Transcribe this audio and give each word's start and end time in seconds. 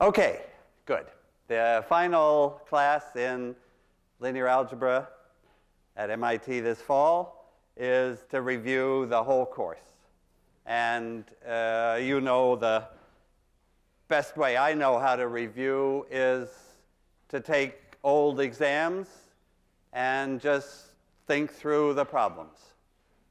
Okay, 0.00 0.42
good. 0.86 1.06
The 1.48 1.84
final 1.88 2.60
class 2.68 3.16
in 3.16 3.56
linear 4.20 4.46
algebra 4.46 5.08
at 5.96 6.08
MIT 6.08 6.60
this 6.60 6.80
fall 6.80 7.52
is 7.76 8.20
to 8.30 8.40
review 8.40 9.06
the 9.06 9.20
whole 9.20 9.44
course. 9.44 9.82
And 10.66 11.24
uh, 11.44 11.98
you 12.00 12.20
know 12.20 12.54
the 12.54 12.84
best 14.06 14.36
way 14.36 14.56
I 14.56 14.72
know 14.72 15.00
how 15.00 15.16
to 15.16 15.26
review 15.26 16.06
is 16.12 16.48
to 17.30 17.40
take 17.40 17.96
old 18.04 18.38
exams 18.38 19.08
and 19.92 20.40
just 20.40 20.92
think 21.26 21.52
through 21.52 21.94
the 21.94 22.04
problems. 22.04 22.58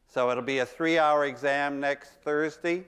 So 0.10 0.32
it'll 0.32 0.44
be 0.44 0.60
a 0.60 0.66
three 0.66 1.00
hour 1.00 1.24
exam 1.24 1.80
next 1.80 2.10
Thursday. 2.26 2.84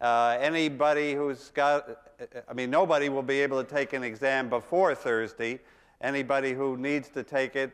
Uh, 0.00 0.38
anybody 0.40 1.14
who's 1.14 1.50
got, 1.50 2.09
I 2.48 2.52
mean, 2.52 2.70
nobody 2.70 3.08
will 3.08 3.22
be 3.22 3.40
able 3.40 3.62
to 3.62 3.68
take 3.68 3.92
an 3.92 4.02
exam 4.02 4.48
before 4.48 4.94
Thursday. 4.94 5.60
Anybody 6.00 6.52
who 6.52 6.76
needs 6.76 7.08
to 7.10 7.22
take 7.22 7.56
it 7.56 7.72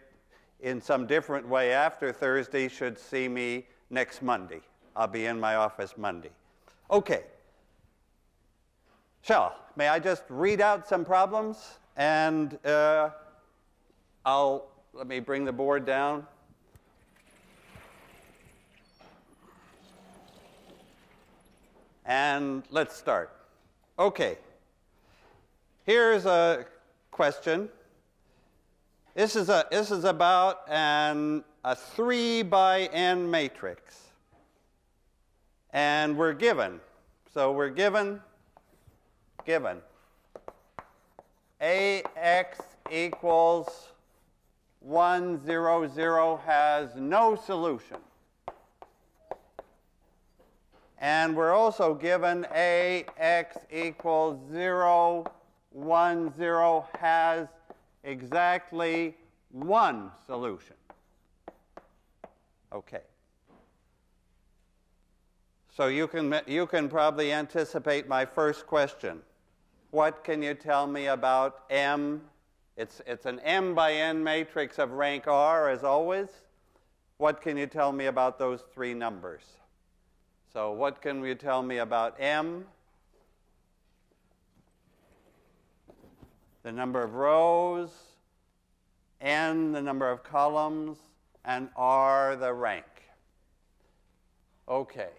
in 0.60 0.80
some 0.80 1.06
different 1.06 1.48
way 1.48 1.73
after 1.73 2.12
Thursday 2.12 2.68
should 2.68 2.98
see 2.98 3.28
me 3.28 3.66
next 3.90 4.23
Monday. 4.23 4.60
I'll 4.95 5.06
be 5.09 5.27
in 5.27 5.38
my 5.38 5.56
office 5.56 5.95
Monday. 5.96 6.30
Okay. 6.90 7.24
Shall, 9.23 9.56
may 9.74 9.88
I 9.88 9.98
just 9.98 10.23
read 10.28 10.60
out 10.60 10.87
some 10.87 11.04
problems 11.04 11.78
and 11.96 12.59
uh, 12.65 13.10
I'll, 14.24 14.68
let 14.92 15.06
me 15.06 15.20
bring 15.20 15.45
the 15.45 15.52
board 15.52 15.84
down. 15.84 16.26
And 22.04 22.62
let's 22.71 22.96
start. 22.96 23.32
Okay. 23.99 24.37
Here's 25.85 26.27
a 26.27 26.66
question. 27.11 27.71
This 29.15 29.37
is, 29.37 29.49
a, 29.49 29.65
this 29.71 29.91
is 29.91 30.05
about 30.05 30.69
an, 30.69 31.43
a 31.65 31.75
3 31.75 32.43
by 32.43 32.91
n 32.93 33.30
matrix. 33.30 34.02
And 35.71 36.19
we're 36.19 36.35
given. 36.35 36.80
So 37.33 37.52
we're 37.52 37.71
given, 37.71 38.21
given. 39.47 39.79
AX 41.63 42.59
equals 42.91 43.89
1, 44.80 45.47
0, 45.47 45.89
0 45.89 46.41
has 46.45 46.91
no 46.97 47.35
solution. 47.35 47.97
And 50.99 51.37
we're 51.37 51.52
also 51.52 51.95
given 51.95 52.47
AX 52.47 53.57
equals 53.71 54.39
0, 54.51 55.27
1, 55.71 56.35
0 56.37 56.89
has 56.99 57.49
exactly 58.05 59.15
one 59.51 60.11
solution. 60.27 60.77
Okay. 62.73 63.02
So 65.77 65.89
you 65.89 66.09
can, 66.09 66.41
you 66.47 66.67
can 66.67 66.89
probably 66.89 67.33
anticipate 67.33 68.09
my 68.09 68.25
first 68.25 68.67
question. 68.67 69.21
What 69.91 70.25
can 70.25 70.43
you 70.43 70.55
tell 70.55 70.87
me 70.87 71.09
about 71.09 71.65
M? 71.69 72.22
It's, 72.78 73.03
it's 73.06 73.27
an 73.27 73.41
M 73.41 73.75
by 73.75 73.93
N 73.93 74.25
matrix 74.25 74.78
of 74.78 74.93
rank 74.93 75.27
R, 75.27 75.69
as 75.69 75.84
always. 75.84 76.28
What 77.19 77.43
can 77.43 77.59
you 77.59 77.67
tell 77.67 77.93
me 77.93 78.06
about 78.06 78.39
those 78.39 78.62
three 78.72 78.94
numbers? 78.94 79.43
So 80.53 80.72
what 80.72 81.03
can 81.03 81.22
you 81.25 81.34
tell 81.34 81.62
me 81.62 81.78
about 81.78 82.16
M? 82.19 82.65
The 86.62 86.73
number 86.73 87.03
of 87.03 87.15
rows, 87.15 87.91
N, 89.21 89.73
the 89.73 89.83
number 89.83 90.11
of 90.11 90.25
columns, 90.25 90.99
and 91.45 91.69
R, 91.77 92.37
the 92.37 92.53
rank. 92.53 92.85
Okay. 94.69 95.11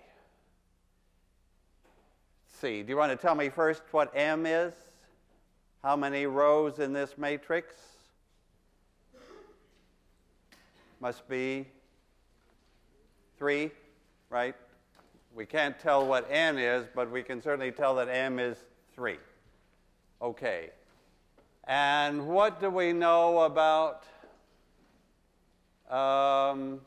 See, 2.60 2.82
do 2.84 2.90
you 2.90 2.98
want 2.98 3.12
to 3.12 3.18
tell 3.18 3.36
me 3.36 3.50
first 3.50 3.84
what 3.92 4.12
M 4.16 4.46
is? 4.46 4.74
How 5.84 5.96
many 5.96 6.26
rows 6.26 6.80
in 6.80 6.92
this 6.92 7.18
matrix? 7.18 7.76
Must 11.00 11.28
be 11.30 11.68
three, 13.38 13.70
right? 14.30 14.56
We 15.38 15.46
can't 15.46 15.78
tell 15.80 16.04
what 16.04 16.28
n 16.32 16.58
is, 16.58 16.88
but 16.96 17.12
we 17.12 17.22
can 17.22 17.44
certainly 17.44 17.72
tell 17.72 17.94
that 17.98 18.10
m 18.10 18.40
is 18.40 18.58
3. 18.96 19.18
Okay. 20.20 20.72
And 21.66 22.28
what 22.28 22.60
do 22.60 22.72
we 22.72 22.92
know 22.92 23.42
about? 23.42 24.06
Um, 25.92 26.82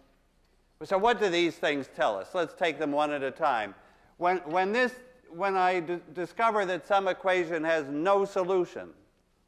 so 0.83 0.99
what 0.99 1.21
do 1.21 1.28
these 1.28 1.55
things 1.55 1.88
tell 1.94 2.16
us? 2.16 2.34
Let's 2.34 2.53
take 2.55 2.81
them 2.81 2.91
one 2.91 3.12
at 3.12 3.22
a 3.22 3.31
time. 3.31 3.72
When, 4.16 4.38
when, 4.38 4.72
this, 4.72 4.94
when 5.28 5.56
I 5.56 5.84
discover 6.12 6.67
that 6.67 6.88
some 6.88 7.06
equation 7.06 7.62
has 7.62 7.87
no 7.87 8.25
solution, 8.25 8.88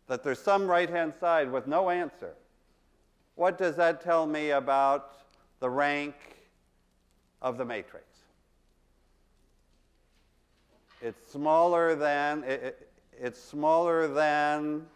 that 0.06 0.22
there's 0.22 0.38
some 0.38 0.68
right-hand 0.68 1.14
side 1.18 1.50
with 1.50 1.66
no 1.66 1.90
answer, 1.90 2.34
what 3.34 3.58
does 3.58 3.74
that 3.74 4.00
tell 4.00 4.28
me 4.28 4.50
about 4.50 5.16
the 5.58 5.68
rank 5.68 6.14
of 7.40 7.58
the 7.58 7.64
matrix? 7.64 8.11
It's 11.02 11.32
smaller 11.32 11.96
than, 11.96 12.44
it, 12.44 12.62
it, 12.62 12.88
it's 13.20 13.42
smaller 13.42 14.06
than 14.06 14.86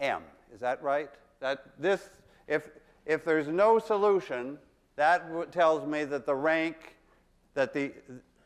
m. 0.00 0.22
Is 0.52 0.60
that 0.60 0.82
right? 0.82 1.08
That 1.38 1.64
this, 1.78 2.10
if, 2.48 2.70
if 3.06 3.24
there's 3.24 3.46
no 3.46 3.78
solution, 3.78 4.58
that 4.96 5.52
tells 5.52 5.86
me 5.86 6.04
that 6.04 6.26
the 6.26 6.34
rank, 6.34 6.96
that, 7.54 7.72
the, 7.72 7.92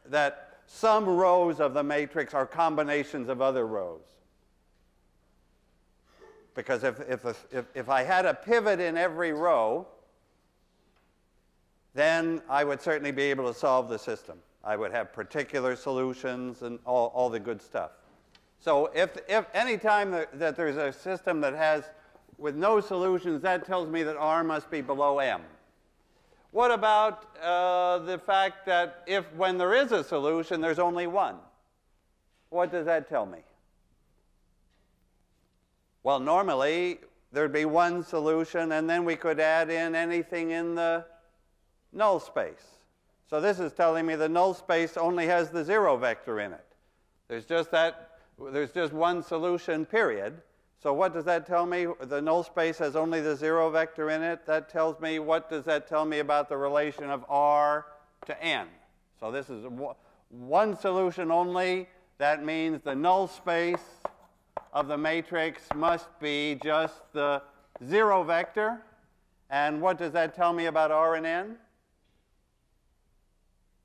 that 0.05 0.59
some 0.67 1.07
rows 1.07 1.61
of 1.61 1.73
the 1.73 1.83
matrix 1.83 2.35
are 2.35 2.47
combinations 2.47 3.31
of 3.31 3.41
other 3.41 3.67
rows. 3.67 4.03
Because 6.55 6.85
if, 6.85 7.01
if, 7.09 7.25
if, 7.51 7.65
if 7.75 7.89
I 7.89 8.03
had 8.03 8.27
a 8.27 8.35
pivot 8.35 8.81
in 8.81 8.99
every 8.99 9.33
row, 9.33 9.87
then 11.95 12.43
I 12.51 12.65
would 12.65 12.83
certainly 12.83 13.13
be 13.13 13.23
able 13.25 13.51
to 13.51 13.59
solve 13.59 13.89
the 13.89 13.99
system. 13.99 14.39
I 14.67 14.75
would 14.75 14.91
have 14.91 15.13
particular 15.13 15.77
solutions 15.77 16.63
and 16.63 16.81
all, 16.85 17.13
all 17.15 17.31
the 17.31 17.39
good 17.39 17.63
stuff. 17.63 17.93
So 18.59 18.91
if, 18.95 19.17
if 19.29 19.47
any 19.55 19.79
time 19.79 20.11
that, 20.11 20.37
that 20.41 20.57
there's 20.57 20.77
a 20.77 20.93
system 20.93 21.41
that 21.43 21.55
has 21.55 21.85
with 22.37 22.57
no 22.57 22.81
solutions, 22.81 23.43
that 23.43 23.65
tells 23.65 23.89
me 23.89 24.03
that 24.03 24.17
R 24.17 24.43
must 24.43 24.69
be 24.69 24.81
below 24.81 25.21
M. 25.21 25.41
What 26.51 26.73
about 26.73 27.27
uh, 27.41 27.99
the 27.99 28.19
fact 28.19 28.67
that 28.67 29.05
if 29.07 29.33
when 29.35 29.57
there 29.57 29.73
is 29.73 29.93
a 29.93 30.03
solution, 30.03 30.61
there's 30.61 30.81
only 30.81 31.07
one? 31.07 31.37
What 32.51 32.73
does 32.73 32.87
that 32.87 33.09
tell 33.09 33.25
me? 33.25 33.39
Well, 36.03 36.19
normally 36.19 36.99
there'd 37.31 37.53
be 37.53 37.67
one 37.67 38.03
solution, 38.03 38.73
and 38.73 38.91
then 38.91 39.05
we 39.05 39.17
could 39.17 39.39
add 39.39 39.71
in 39.71 39.95
anything 39.95 40.51
in 40.51 40.75
the 40.75 41.05
null 41.93 42.19
space. 42.19 42.76
So 43.29 43.41
this 43.41 43.59
is 43.59 43.73
telling 43.73 44.07
me 44.07 44.15
the 44.15 44.29
null 44.29 44.55
space 44.55 44.97
only 44.97 45.27
has 45.27 45.51
the 45.51 45.65
zero 45.65 45.97
vector 45.97 46.41
in 46.41 46.53
it. 46.53 46.65
There's 47.29 47.45
just 47.45 47.71
that, 47.73 48.19
there's 48.53 48.71
just 48.71 48.93
one 48.93 49.23
solution, 49.23 49.85
period. 49.85 50.41
So 50.81 50.93
what 50.93 51.13
does 51.13 51.25
that 51.25 51.47
tell 51.47 51.67
me? 51.67 51.87
The 52.03 52.23
null 52.23 52.45
space 52.45 52.79
has 52.79 52.95
only 52.95 53.21
the 53.21 53.35
zero 53.35 53.69
vector 53.71 54.11
in 54.11 54.23
it. 54.23 54.47
That 54.47 54.69
tells 54.69 55.01
me, 55.01 55.19
what 55.19 55.51
does 55.51 55.65
that 55.65 55.89
tell 55.89 56.05
me 56.05 56.21
about 56.21 56.49
the 56.49 56.57
relation 56.57 57.11
of 57.11 57.25
R 57.29 57.87
to 58.27 58.45
N? 58.45 58.69
So 59.19 59.33
this 59.33 59.51
is 59.51 59.65
one 60.29 60.77
solution 60.77 61.33
only. 61.33 61.89
That 62.19 62.45
means 62.45 62.83
the 62.83 62.95
null 62.95 63.27
space 63.27 63.83
of 64.73 64.87
the 64.87 64.99
matrix 64.99 65.63
must 65.75 66.09
be 66.21 66.61
just 66.63 67.01
the 67.13 67.43
zero 67.85 68.23
vector. 68.23 68.83
And 69.51 69.81
what 69.81 69.99
does 69.99 70.13
that 70.13 70.35
tell 70.37 70.53
me 70.53 70.67
about 70.67 70.93
R 70.93 71.17
and 71.17 71.27
N? 71.27 71.57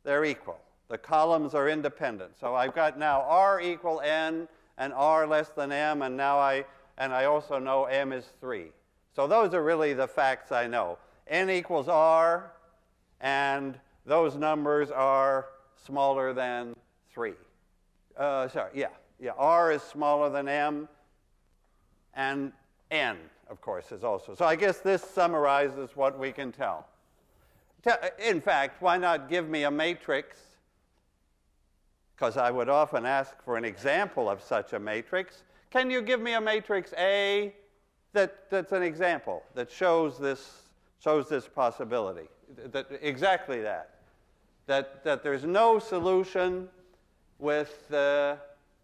They're 0.04 0.26
equal. 0.26 0.60
The 0.90 0.98
columns 0.98 1.54
are 1.54 1.70
independent. 1.70 2.32
So 2.40 2.56
I've 2.56 2.76
got 2.76 3.00
now 3.00 3.22
R 3.22 3.62
equal 3.62 4.02
N 4.02 4.48
and 4.78 4.94
R 4.94 5.28
less 5.28 5.50
than 5.50 5.72
M, 5.72 6.02
and 6.02 6.18
now 6.18 6.40
I, 6.40 6.66
and 6.98 7.14
I 7.14 7.26
also 7.26 7.60
know 7.60 7.86
M 7.86 8.12
is 8.12 8.26
3. 8.40 8.66
So 9.16 9.28
those 9.28 9.54
are 9.54 9.64
really 9.64 9.94
the 9.94 10.08
facts 10.08 10.52
I 10.52 10.68
know. 10.68 10.98
N 11.28 11.50
equals 11.50 11.88
R, 11.88 12.52
and 13.20 13.80
those 14.06 14.36
numbers 14.36 14.92
are 14.92 15.48
smaller 15.86 16.34
than 16.34 16.76
3. 17.14 17.34
Uh, 18.18 18.48
sorry, 18.48 18.72
yeah, 18.74 18.88
yeah, 19.20 19.32
R 19.38 19.72
is 19.72 19.82
smaller 19.82 20.30
than 20.30 20.48
M, 20.48 20.90
and 22.14 22.52
N, 22.90 23.18
of 23.50 23.62
course, 23.62 23.92
is 23.92 24.04
also. 24.04 24.36
So 24.36 24.46
I 24.46 24.56
guess 24.56 24.80
this 24.80 25.02
summarizes 25.02 25.92
what 25.96 26.20
we 26.20 26.32
can 26.32 26.52
tell. 26.52 26.88
In 28.24 28.42
fact, 28.42 28.82
why 28.82 28.98
not 28.98 29.30
give 29.30 29.50
me 29.50 29.64
a 29.64 29.72
matrix 29.72 30.38
because 32.22 32.38
I 32.38 32.52
would 32.52 32.70
often 32.70 33.04
ask 33.04 33.44
for 33.44 33.58
an 33.58 33.66
example 33.66 34.30
of 34.30 34.44
such 34.44 34.74
a 34.74 34.80
matrix. 34.80 35.42
Can 35.72 35.90
you 35.90 36.04
give 36.04 36.22
me 36.22 36.34
a 36.34 36.42
matrix 36.42 36.94
A 36.96 37.52
that, 38.14 38.48
that's 38.52 38.74
an 38.74 38.84
example 38.84 39.42
that 39.56 39.72
shows 39.72 40.20
this, 40.20 40.62
shows 41.04 41.28
this 41.30 41.48
possibility? 41.48 42.28
That, 42.74 42.86
exactly 43.02 43.62
that. 43.62 43.96
That, 44.68 45.04
that 45.04 45.24
there's 45.24 45.46
no 45.46 45.80
solution 45.80 46.70
with, 47.40 47.92
uh, 47.92 48.36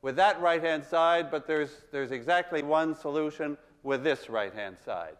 with 0.01 0.15
that 0.15 0.41
right 0.41 0.63
hand 0.63 0.83
side, 0.83 1.29
but 1.29 1.45
there's, 1.45 1.83
there's 1.91 2.09
exactly 2.09 2.63
one 2.63 2.95
solution 2.95 3.55
with 3.83 4.03
this 4.03 4.31
right 4.31 4.53
hand 4.55 4.77
side. 4.83 5.17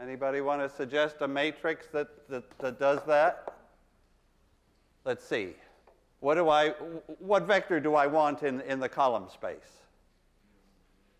Anybody 0.00 0.40
want 0.40 0.60
to 0.60 0.68
suggest 0.68 1.16
a 1.20 1.28
matrix 1.28 1.86
that, 1.88 2.28
that, 2.28 2.58
that 2.58 2.80
does 2.80 3.00
that? 3.06 3.54
Let's 5.04 5.24
see. 5.24 5.54
What, 6.20 6.34
do 6.34 6.48
I, 6.48 6.70
what 7.18 7.44
vector 7.44 7.78
do 7.78 7.94
I 7.94 8.06
want 8.06 8.42
in, 8.42 8.60
in 8.62 8.80
the 8.80 8.88
column 8.88 9.28
space? 9.32 9.82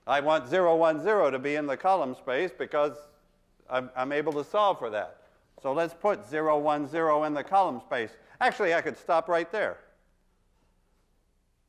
I 0.06 0.20
want 0.20 0.48
0, 0.48 0.76
1, 0.76 1.02
0 1.02 1.30
to 1.30 1.38
be 1.38 1.54
in 1.54 1.66
the 1.66 1.76
column 1.76 2.14
space 2.14 2.50
because 2.56 2.96
I'm, 3.70 3.90
I'm 3.96 4.12
able 4.12 4.32
to 4.32 4.44
solve 4.44 4.78
for 4.78 4.90
that. 4.90 5.18
So 5.62 5.72
let's 5.72 5.94
put 5.94 6.28
0, 6.28 6.58
1, 6.58 6.88
0 6.88 7.24
in 7.24 7.34
the 7.34 7.44
column 7.44 7.80
space. 7.80 8.10
Actually, 8.40 8.74
I 8.74 8.80
could 8.80 8.98
stop 8.98 9.28
right 9.28 9.50
there. 9.50 9.78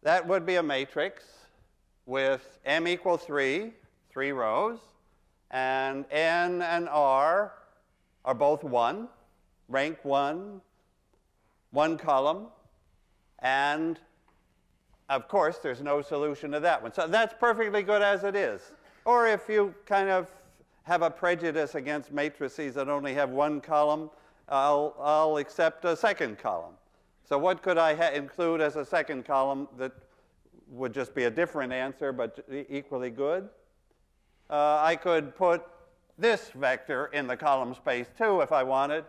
That 0.03 0.27
would 0.27 0.45
be 0.45 0.55
a 0.55 0.63
matrix 0.63 1.23
with 2.05 2.59
m 2.65 2.87
equal 2.87 3.17
3, 3.17 3.71
three 4.09 4.31
rows, 4.31 4.79
and 5.51 6.05
n 6.11 6.61
and 6.61 6.89
r 6.89 7.53
are 8.23 8.33
both 8.33 8.63
1, 8.63 9.07
rank 9.67 9.99
1, 10.03 10.61
one 11.71 11.97
column, 11.97 12.47
and 13.39 13.99
of 15.09 15.27
course, 15.27 15.59
there's 15.59 15.81
no 15.81 16.01
solution 16.01 16.51
to 16.51 16.59
that 16.61 16.81
one. 16.81 16.91
So 16.93 17.07
that's 17.07 17.35
perfectly 17.39 17.83
good 17.83 18.01
as 18.01 18.23
it 18.23 18.35
is. 18.35 18.71
Or 19.05 19.27
if 19.27 19.47
you 19.47 19.73
kind 19.85 20.09
of 20.09 20.31
have 20.83 21.03
a 21.03 21.09
prejudice 21.09 21.75
against 21.75 22.11
matrices 22.11 22.73
that 22.75 22.89
only 22.89 23.13
have 23.13 23.29
one 23.29 23.61
column, 23.61 24.09
I'll, 24.49 24.95
I'll 24.99 25.37
accept 25.37 25.85
a 25.85 25.95
second 25.95 26.39
column. 26.39 26.73
So 27.23 27.37
what 27.37 27.61
could 27.61 27.77
I 27.77 27.91
include 28.13 28.61
as 28.61 28.75
a 28.75 28.85
second 28.85 29.25
column 29.25 29.67
that 29.77 29.91
would 30.67 30.93
just 30.93 31.13
be 31.13 31.23
a 31.25 31.31
different 31.31 31.73
answer 31.73 32.11
but 32.11 32.39
equally 32.69 33.09
good? 33.09 33.49
Uh, 34.49 34.79
I 34.81 34.95
could 34.95 35.35
put 35.35 35.63
this 36.17 36.51
vector 36.51 37.07
in 37.07 37.27
the 37.27 37.35
column 37.35 37.73
space 37.73 38.07
too 38.17 38.41
if 38.41 38.51
I 38.51 38.63
wanted. 38.63 39.05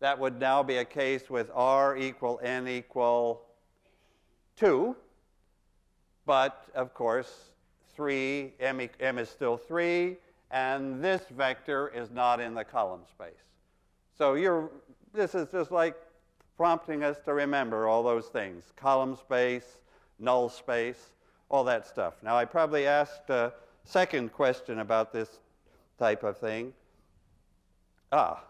That 0.00 0.18
would 0.18 0.38
now 0.38 0.62
be 0.62 0.76
a 0.76 0.84
case 0.84 1.30
with 1.30 1.50
r 1.54 1.96
equal 1.96 2.40
n 2.42 2.68
equal 2.68 3.42
2, 4.56 4.96
but 6.24 6.66
of 6.74 6.92
course, 6.92 7.50
3, 7.94 8.52
m, 8.60 8.88
m 9.00 9.18
is 9.18 9.28
still 9.30 9.56
3, 9.56 10.16
and 10.50 11.02
this 11.02 11.22
vector 11.30 11.88
is 11.94 12.10
not 12.10 12.40
in 12.40 12.54
the 12.54 12.64
column 12.64 13.02
space. 13.08 13.32
So 14.16 14.34
you're, 14.34 14.70
this 15.12 15.34
is 15.34 15.48
just 15.50 15.70
like 15.70 15.94
prompting 16.56 17.04
us 17.04 17.18
to 17.24 17.32
remember 17.32 17.86
all 17.86 18.02
those 18.02 18.26
things 18.26 18.64
column 18.76 19.16
space, 19.16 19.80
null 20.18 20.48
space, 20.48 21.12
all 21.48 21.64
that 21.64 21.86
stuff. 21.86 22.14
Now, 22.22 22.36
I 22.36 22.44
probably 22.44 22.86
asked 22.86 23.30
a 23.30 23.52
second 23.86 24.32
question 24.32 24.80
about 24.80 25.12
this 25.12 25.40
type 25.98 26.22
of 26.22 26.36
thing. 26.38 26.74
Ah, 28.12 28.42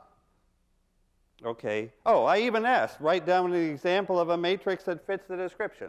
Okay. 1.45 1.93
Oh, 2.07 2.25
I 2.25 2.39
even 2.39 2.65
asked, 2.65 2.99
write 3.01 3.27
down 3.27 3.53
an 3.53 3.71
example 3.71 4.19
of 4.19 4.31
a 4.31 4.37
matrix 4.37 4.85
that 4.85 5.07
fits 5.07 5.27
the 5.29 5.37
description. 5.37 5.89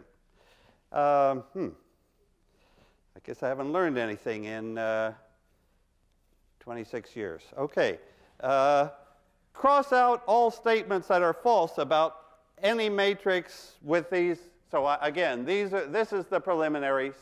Um, 0.92 1.40
hmm. 1.52 1.68
I 3.16 3.20
guess 3.24 3.42
I 3.42 3.48
haven't 3.48 3.72
learned 3.72 3.98
anything 3.98 4.44
in 4.44 4.76
uh, 4.76 5.14
26 6.60 7.16
years. 7.16 7.42
Okay. 7.56 7.98
Uh, 8.40 8.88
cross 9.54 9.92
out 9.92 10.22
all 10.26 10.50
statements 10.50 11.08
that 11.08 11.22
are 11.22 11.32
false 11.32 11.78
about 11.78 12.16
any 12.62 12.88
matrix 12.88 13.76
with 13.82 14.10
these. 14.10 14.38
So 14.70 14.84
uh, 14.84 14.98
again, 15.00 15.46
these 15.46 15.72
are, 15.72 15.86
this 15.86 16.12
is 16.12 16.26
the 16.26 16.40
preliminary. 16.40 17.12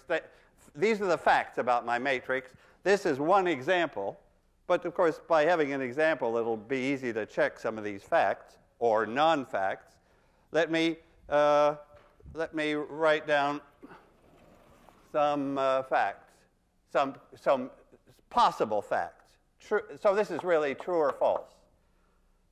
These 0.77 1.01
are 1.01 1.07
the 1.07 1.19
facts 1.19 1.59
about 1.59 1.85
my 1.85 1.99
matrix. 1.99 2.53
This 2.83 3.07
is 3.07 3.19
one 3.19 3.47
example. 3.47 4.19
But 4.67 4.85
of 4.85 4.95
course, 4.95 5.21
by 5.29 5.45
having 5.45 5.73
an 5.73 5.81
example, 5.81 6.37
it'll 6.37 6.57
be 6.57 6.79
easy 6.79 7.13
to 7.13 7.25
check 7.25 7.59
some 7.59 7.79
of 7.79 7.85
these 7.85 8.03
facts 8.03 8.59
or 8.79 9.07
non-facts. 9.07 9.95
Let 10.51 10.71
me, 10.71 10.97
uh, 11.29 11.77
let 12.35 12.55
me 12.55 12.75
write 12.75 13.27
down 13.27 13.61
some 15.13 15.57
uh, 15.57 15.85
facts, 15.85 16.31
some, 16.93 17.15
some 17.41 17.71
possible 18.29 18.83
facts. 18.83 19.31
True, 19.61 19.83
so 20.01 20.15
this 20.15 20.31
is 20.31 20.43
really 20.43 20.75
true 20.75 20.97
or 20.97 21.13
false. 21.13 21.51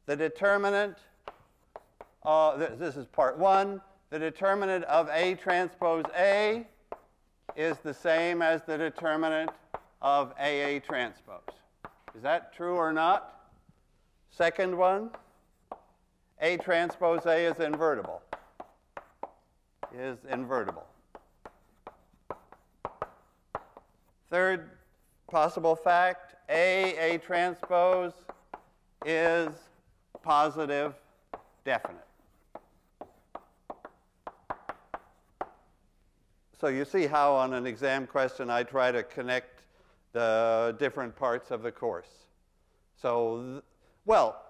The 0.07 0.17
determinant, 0.17 0.99
uh, 2.23 2.57
th 2.57 2.79
this 2.79 2.97
is 2.97 3.07
part 3.07 3.39
one, 3.39 3.81
the 4.11 4.19
determinant 4.19 4.85
of 4.85 5.09
A 5.11 5.35
transpose 5.35 6.05
A 6.17 6.67
is 7.57 7.79
the 7.79 7.95
same 7.95 8.43
as 8.43 8.63
the 8.63 8.77
determinant 8.77 9.51
of 10.03 10.33
AA 10.39 10.81
transpose. 10.81 11.41
Is 12.15 12.23
that 12.23 12.53
true 12.55 12.77
or 12.77 12.93
not? 12.93 13.41
Second 14.31 14.77
one, 14.77 15.11
A 16.41 16.57
transpose 16.59 17.27
A 17.27 17.47
is 17.47 17.61
invertible. 17.61 18.21
Is 19.97 20.19
invertible. 20.31 20.87
Third 24.31 24.71
possible 25.31 25.77
fact, 25.77 26.35
A, 26.49 27.15
A 27.15 27.19
transpose 27.19 28.13
is 29.07 29.51
positive 30.23 30.95
definite. 31.65 32.07
So 36.61 36.69
you 36.69 36.85
see 36.85 37.07
how 37.07 37.35
on 37.35 37.53
an 37.53 37.67
exam 37.67 38.07
question 38.07 38.49
I 38.49 38.63
try 38.63 38.93
to 38.93 39.03
connect 39.03 39.63
the 40.13 40.77
different 40.79 41.17
parts 41.17 41.51
of 41.51 41.63
the 41.63 41.73
course. 41.73 42.09
So, 43.01 43.63
well, 44.07 44.41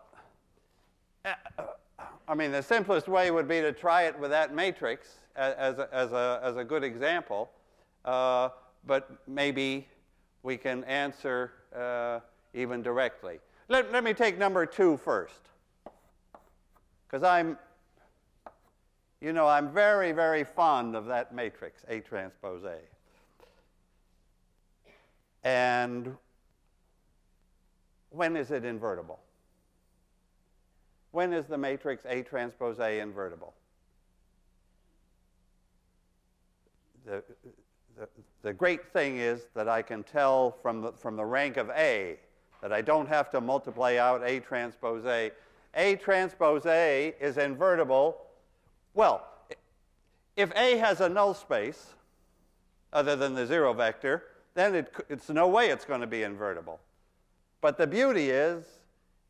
I 1.25 2.35
mean, 2.35 2.53
the 2.53 2.63
simplest 2.63 3.09
way 3.09 3.31
would 3.31 3.49
be 3.49 3.61
to 3.63 3.73
try 3.73 4.03
it 4.03 4.19
with 4.19 4.31
that 4.31 4.55
matrix 4.55 5.21
as 5.35 5.79
a, 5.79 5.89
as 5.93 6.13
a, 6.13 6.41
as 6.43 6.57
a 6.57 6.65
good 6.65 6.85
example, 6.85 7.51
uh, 8.05 8.51
but 8.87 9.11
maybe 9.27 9.89
we 10.43 10.57
can 10.59 10.85
answer 10.85 11.53
uh, 11.75 12.21
even 12.53 12.83
directly. 12.83 13.41
Let, 13.69 13.91
let 13.91 14.05
me 14.05 14.13
take 14.13 14.37
number 14.37 14.67
two 14.67 14.99
first, 14.99 15.49
because 17.07 17.23
I'm, 17.23 17.59
you 19.21 19.33
know, 19.33 19.47
I'm 19.47 19.73
very, 19.73 20.13
very 20.13 20.45
fond 20.45 20.95
of 20.95 21.07
that 21.07 21.35
matrix, 21.35 21.83
A 21.89 22.01
transpose 22.01 22.65
A. 22.65 22.79
And 25.47 26.17
when 28.11 28.37
is 28.37 28.51
it 28.51 28.65
invertible? 28.65 29.21
When 31.11 31.33
is 31.33 31.47
the 31.47 31.59
matrix 31.59 32.05
A 32.09 32.23
transpose 32.23 32.79
A 32.81 33.01
invertible? 33.01 33.55
The, 37.07 37.23
the, 37.97 38.09
the 38.43 38.53
great 38.53 38.93
thing 38.93 39.19
is 39.19 39.43
that 39.55 39.69
I 39.69 39.83
can 39.83 40.03
tell 40.03 40.57
from 40.63 40.81
the, 40.81 40.93
from 40.93 41.17
the 41.17 41.25
rank 41.25 41.57
of 41.57 41.71
A 41.71 42.19
that 42.63 42.73
I 42.73 42.81
don't 42.81 43.07
have 43.07 43.31
to 43.31 43.41
multiply 43.41 43.97
out 43.97 44.23
A 44.25 44.41
transpose 44.41 45.05
A. 45.05 45.31
A 45.75 45.97
transpose 45.97 46.67
A 46.67 47.15
is 47.21 47.37
invertible. 47.37 48.17
Well, 48.95 49.27
if 50.37 50.53
A 50.57 50.79
has 50.79 51.01
a 51.01 51.09
null 51.09 51.35
space 51.35 51.95
other 52.93 53.17
than 53.17 53.35
the 53.35 53.47
zero 53.47 53.73
vector, 53.73 54.23
then 54.55 54.75
it, 54.75 54.95
it's 55.09 55.29
no 55.29 55.49
way 55.49 55.69
it's 55.69 55.85
going 55.85 56.01
to 56.01 56.07
be 56.07 56.23
invertible. 56.23 56.81
But 57.61 57.77
the 57.77 57.87
beauty 57.87 58.31
is, 58.31 58.65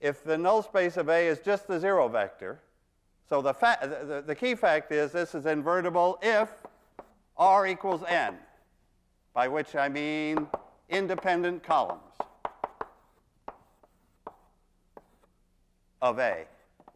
if 0.00 0.22
the 0.22 0.36
null 0.36 0.62
space 0.62 0.96
of 0.96 1.08
A 1.08 1.26
is 1.26 1.38
just 1.38 1.66
the 1.66 1.80
zero 1.80 2.08
vector, 2.08 2.60
so 3.28 3.40
the, 3.40 3.52
the, 3.52 4.22
the 4.26 4.34
key 4.34 4.54
fact 4.54 4.92
is 4.92 5.12
this 5.12 5.34
is 5.34 5.46
invertible 5.46 6.18
if 6.22 6.50
R 7.36 7.66
equals 7.66 8.02
n, 8.06 8.36
by 9.32 9.48
which 9.48 9.74
I 9.74 9.88
mean 9.88 10.46
independent 10.90 11.62
columns 11.62 12.00
of 16.02 16.18
A 16.18 16.44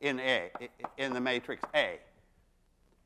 in 0.03 0.21
A, 0.21 0.51
in 0.99 1.15
the 1.15 1.21
matrix 1.21 1.63
A. 1.75 1.99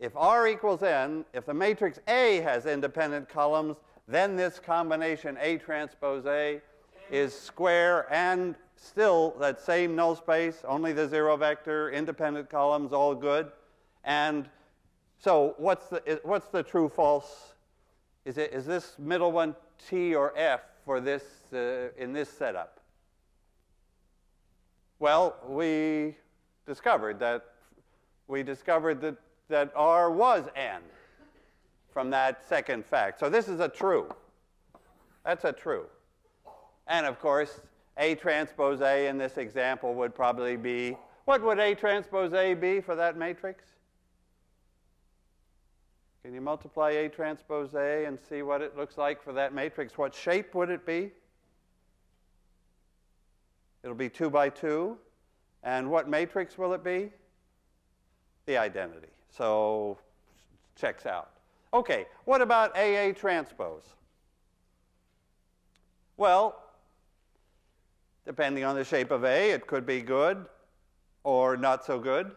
If 0.02 0.16
R 0.16 0.48
equals 0.48 0.82
n, 0.82 1.24
if 1.32 1.46
the 1.46 1.54
matrix 1.54 2.00
A 2.08 2.40
has 2.40 2.66
independent 2.66 3.28
columns, 3.28 3.76
then 4.08 4.34
this 4.34 4.58
combination 4.58 5.38
A 5.40 5.58
transpose 5.58 6.26
A 6.26 6.60
is 7.08 7.32
square 7.32 8.12
and 8.12 8.56
still 8.74 9.36
that 9.38 9.60
same 9.60 9.94
null 9.94 10.16
space, 10.16 10.64
only 10.66 10.92
the 10.92 11.08
zero 11.08 11.36
vector, 11.36 11.92
independent 11.92 12.50
columns, 12.50 12.92
all 12.92 13.14
good. 13.14 13.52
And 14.02 14.48
So 15.18 15.54
what's 15.56 15.86
the, 15.86 16.20
what's 16.24 16.48
the 16.48 16.64
true 16.64 16.88
false? 16.88 17.52
Is, 18.24 18.38
it, 18.38 18.52
is 18.52 18.66
this 18.66 18.96
middle 18.98 19.30
one 19.30 19.54
T 19.88 20.16
or 20.16 20.36
F 20.36 20.62
for 20.84 21.00
this, 21.00 21.22
uh, 21.52 21.90
in 21.96 22.12
this 22.12 22.28
setup? 22.28 22.80
Well, 24.98 25.36
we 25.46 26.16
discovered 26.66 27.20
that 27.20 27.44
we 28.26 28.42
discovered 28.42 29.00
that, 29.02 29.16
that 29.52 29.70
R 29.76 30.10
was 30.10 30.48
N 30.56 30.80
from 31.92 32.10
that 32.10 32.42
second 32.48 32.84
fact. 32.84 33.20
So 33.20 33.28
this 33.28 33.48
is 33.48 33.60
a 33.60 33.68
true. 33.68 34.08
That's 35.24 35.44
a 35.44 35.52
true. 35.52 35.84
And 36.88 37.06
of 37.06 37.20
course, 37.20 37.60
A 37.98 38.14
transpose 38.16 38.80
A 38.80 39.06
in 39.06 39.18
this 39.18 39.36
example 39.36 39.94
would 39.94 40.14
probably 40.14 40.56
be, 40.56 40.96
what 41.26 41.42
would 41.42 41.58
A 41.58 41.74
transpose 41.74 42.32
A 42.32 42.54
be 42.54 42.80
for 42.80 42.96
that 42.96 43.16
matrix? 43.16 43.64
Can 46.24 46.34
you 46.34 46.40
multiply 46.40 46.90
A 46.90 47.08
transpose 47.08 47.74
A 47.74 48.06
and 48.06 48.18
see 48.18 48.42
what 48.42 48.62
it 48.62 48.76
looks 48.76 48.96
like 48.96 49.22
for 49.22 49.32
that 49.34 49.54
matrix? 49.54 49.98
What 49.98 50.14
shape 50.14 50.54
would 50.54 50.70
it 50.70 50.86
be? 50.86 51.10
It'll 53.84 53.96
be 53.96 54.08
2 54.08 54.30
by 54.30 54.48
2. 54.48 54.96
And 55.62 55.90
what 55.90 56.08
matrix 56.08 56.56
will 56.56 56.72
it 56.72 56.82
be? 56.82 57.10
The 58.46 58.56
identity. 58.56 59.11
So 59.36 59.98
checks 60.76 61.06
out. 61.06 61.30
Okay, 61.74 62.06
what 62.24 62.42
about 62.42 62.76
AA 62.76 63.12
transpose? 63.12 63.82
Well, 66.16 66.62
depending 68.26 68.64
on 68.64 68.76
the 68.76 68.84
shape 68.84 69.10
of 69.10 69.24
A, 69.24 69.50
it 69.50 69.66
could 69.66 69.86
be 69.86 70.02
good 70.02 70.44
or 71.24 71.56
not 71.56 71.84
so 71.84 71.98
good. 71.98 72.32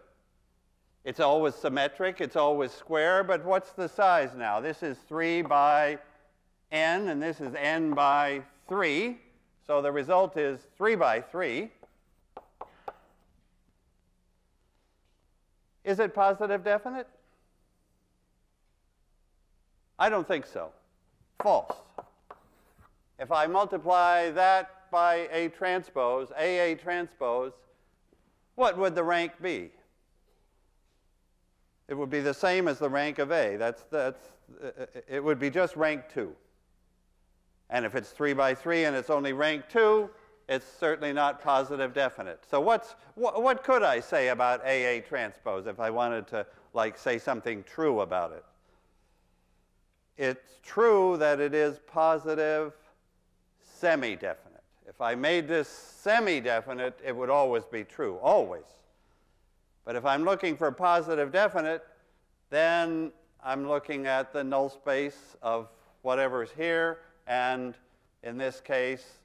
It's 1.03 1.19
always 1.19 1.53
symmetric, 1.53 2.21
it's 2.21 2.35
always 2.35 2.71
square, 2.71 3.23
but 3.23 3.43
what's 3.45 3.73
the 3.73 3.87
size 3.87 4.31
now? 4.35 4.59
This 4.59 4.81
is 4.81 4.97
3 5.07 5.43
by 5.43 5.99
n, 6.71 7.09
and 7.09 7.21
this 7.21 7.41
is 7.41 7.53
n 7.55 7.91
by 7.91 8.41
3. 8.67 9.17
So 9.67 9.81
the 9.81 9.91
result 9.91 10.37
is 10.37 10.59
3 10.77 10.95
by 10.95 11.21
3. 11.21 11.69
Is 15.85 15.99
it 15.99 16.13
positive 16.15 16.63
definite? 16.63 17.07
I 19.97 20.09
don't 20.09 20.27
think 20.27 20.45
so. 20.45 20.71
False. 21.41 21.77
If 23.19 23.31
I 23.31 23.47
multiply 23.47 24.31
that 24.31 24.89
by 24.91 25.29
A 25.31 25.49
transpose, 25.49 26.31
AA 26.31 26.75
transpose, 26.75 27.53
what 28.55 28.77
would 28.77 28.95
the 28.95 29.03
rank 29.03 29.33
be? 29.41 29.71
It 31.87 31.93
would 31.93 32.09
be 32.09 32.19
the 32.19 32.33
same 32.33 32.67
as 32.67 32.79
the 32.79 32.89
rank 32.89 33.19
of 33.19 33.31
A. 33.31 33.55
That's, 33.57 33.83
that's, 33.91 34.31
it 35.07 35.23
would 35.23 35.39
be 35.39 35.49
just 35.51 35.75
rank 35.75 36.03
2. 36.13 36.33
And 37.69 37.85
if 37.85 37.95
it's 37.95 38.09
3 38.09 38.33
by 38.33 38.55
3 38.55 38.85
and 38.85 38.95
it's 38.95 39.09
only 39.09 39.33
rank 39.33 39.65
2, 39.69 40.09
it's 40.47 40.65
certainly 40.79 41.11
not 41.11 41.41
positive 41.41 41.93
definite. 41.93 42.43
So 42.49 42.59
what's, 42.59 42.95
what, 43.15 43.41
what 43.41 43.63
could 43.63 43.83
I 43.83 43.99
say 43.99 44.29
about 44.29 44.61
AA 44.65 44.99
transpose 45.07 45.65
if 45.65 45.79
I 45.79 45.89
wanted 45.89 46.27
to 46.27 46.45
like 46.73 46.97
say 46.97 47.17
something 47.17 47.63
true 47.63 48.01
about 48.01 48.31
it? 48.31 48.45
It's 50.17 50.59
true 50.63 51.17
that 51.17 51.39
it 51.39 51.53
is 51.53 51.79
positive 51.87 52.73
semi-definite. 53.61 54.63
If 54.87 55.01
I 55.01 55.15
made 55.15 55.47
this 55.47 55.67
semi-definite, 55.67 56.99
it 57.03 57.15
would 57.15 57.29
always 57.29 57.65
be 57.65 57.83
true, 57.83 58.17
always. 58.21 58.63
But 59.83 59.95
if 59.95 60.05
I'm 60.05 60.23
looking 60.23 60.55
for 60.55 60.71
positive 60.71 61.31
definite, 61.31 61.83
then 62.49 63.11
I'm 63.43 63.67
looking 63.67 64.07
at 64.07 64.31
the 64.31 64.43
null 64.43 64.69
space 64.69 65.35
of 65.41 65.69
whatever's 66.03 66.49
here, 66.55 66.99
and 67.27 67.75
in 68.23 68.37
this 68.37 68.61
case, 68.61 69.19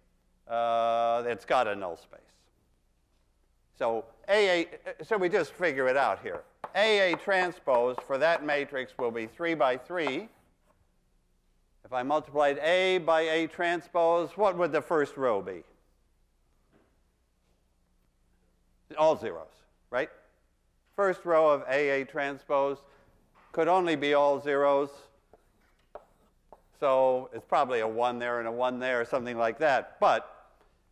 uh, 0.50 1.23
it's 1.26 1.45
got 1.45 1.69
a 1.69 1.75
null 1.75 1.97
space. 1.97 2.21
So 3.78 4.04
AA, 4.28 4.64
so 5.02 5.16
we 5.16 5.28
just 5.28 5.52
figure 5.52 5.88
it 5.88 5.97
out 5.97 6.21
here. 6.23 6.42
AA 6.75 7.16
transpose 7.16 7.97
for 8.07 8.19
that 8.19 8.45
matrix 8.45 8.92
will 8.99 9.11
be 9.11 9.26
3 9.26 9.54
by 9.54 9.76
3. 9.76 10.28
If 11.85 11.92
I 11.92 12.02
multiplied 12.02 12.59
A 12.59 12.99
by 12.99 13.23
A 13.23 13.47
transpose, 13.47 14.30
what 14.37 14.57
would 14.59 14.73
the 14.73 14.83
first 14.83 15.16
row 15.16 15.40
be? 15.40 15.62
All 18.99 19.16
zeros, 19.16 19.47
right? 19.90 20.11
first 21.00 21.25
row 21.25 21.49
of 21.49 21.62
AA 21.62 22.04
transpose 22.04 22.76
could 23.52 23.69
only 23.69 23.97
be 23.97 24.12
all 24.12 24.38
zeros. 24.38 24.90
So 26.78 27.30
it's 27.33 27.47
probably 27.47 27.80
a 27.80 27.88
1 27.88 28.19
there 28.19 28.38
and 28.38 28.47
a 28.47 28.52
1 28.52 28.78
there, 28.78 29.00
or 29.00 29.07
something 29.07 29.38
like 29.38 29.59
that. 29.61 29.99
But 29.99 30.39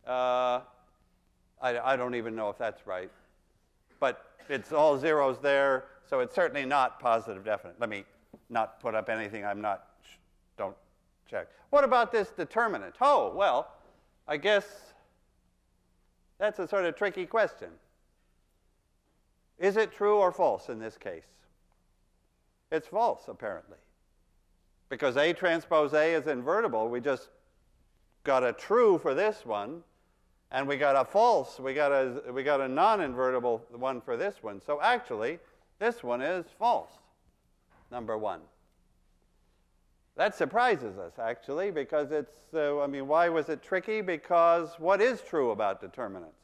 uh, 0.08 0.60
I, 1.60 1.78
I 1.78 1.96
don't 1.96 2.14
even 2.14 2.34
know 2.34 2.48
if 2.48 2.58
that's 2.58 2.86
right. 2.86 3.10
But 4.00 4.24
it's 4.48 4.72
all 4.72 4.98
zeros 4.98 5.38
there, 5.40 5.84
so 6.08 6.20
it's 6.20 6.34
certainly 6.34 6.64
not 6.64 7.00
positive 7.00 7.44
definite. 7.44 7.76
Let 7.78 7.90
me 7.90 8.04
not 8.48 8.80
put 8.80 8.94
up 8.94 9.08
anything 9.08 9.44
I'm 9.44 9.60
not, 9.60 9.88
don't 10.56 10.76
check. 11.28 11.48
What 11.70 11.84
about 11.84 12.10
this 12.12 12.30
determinant? 12.30 12.94
Oh, 13.00 13.32
well, 13.34 13.72
I 14.26 14.36
guess 14.36 14.64
that's 16.38 16.58
a 16.58 16.68
sort 16.68 16.84
of 16.84 16.96
tricky 16.96 17.26
question. 17.26 17.68
Is 19.58 19.76
it 19.76 19.92
true 19.92 20.18
or 20.18 20.32
false 20.32 20.68
in 20.68 20.78
this 20.78 20.96
case? 20.96 21.26
It's 22.70 22.86
false, 22.86 23.22
apparently. 23.28 23.78
Because 24.88 25.16
A 25.16 25.32
transpose 25.32 25.92
A 25.92 26.14
is 26.14 26.26
invertible. 26.26 26.88
We 26.88 27.00
just 27.00 27.28
got 28.24 28.44
a 28.44 28.52
true 28.52 28.98
for 28.98 29.14
this 29.14 29.44
one, 29.44 29.82
and 30.50 30.66
we 30.66 30.76
got 30.76 30.96
a 30.96 31.04
false, 31.04 31.60
we 31.60 31.74
got 31.74 31.92
a, 31.92 32.22
we 32.32 32.42
got 32.42 32.60
a 32.60 32.68
non-invertible 32.68 33.64
one 33.70 34.00
for 34.00 34.16
this 34.16 34.36
one. 34.42 34.60
So 34.60 34.80
actually, 34.80 35.38
this 35.78 36.02
one 36.02 36.22
is 36.22 36.46
false, 36.58 36.90
number 37.90 38.16
one. 38.16 38.40
That 40.16 40.34
surprises 40.34 40.98
us, 40.98 41.12
actually, 41.20 41.70
because 41.70 42.10
it's, 42.10 42.52
uh, 42.52 42.80
I 42.80 42.88
mean, 42.88 43.06
why 43.06 43.28
was 43.28 43.48
it 43.48 43.62
tricky? 43.62 44.00
Because 44.00 44.70
what 44.78 45.00
is 45.00 45.20
true 45.20 45.52
about 45.52 45.80
determinants? 45.80 46.34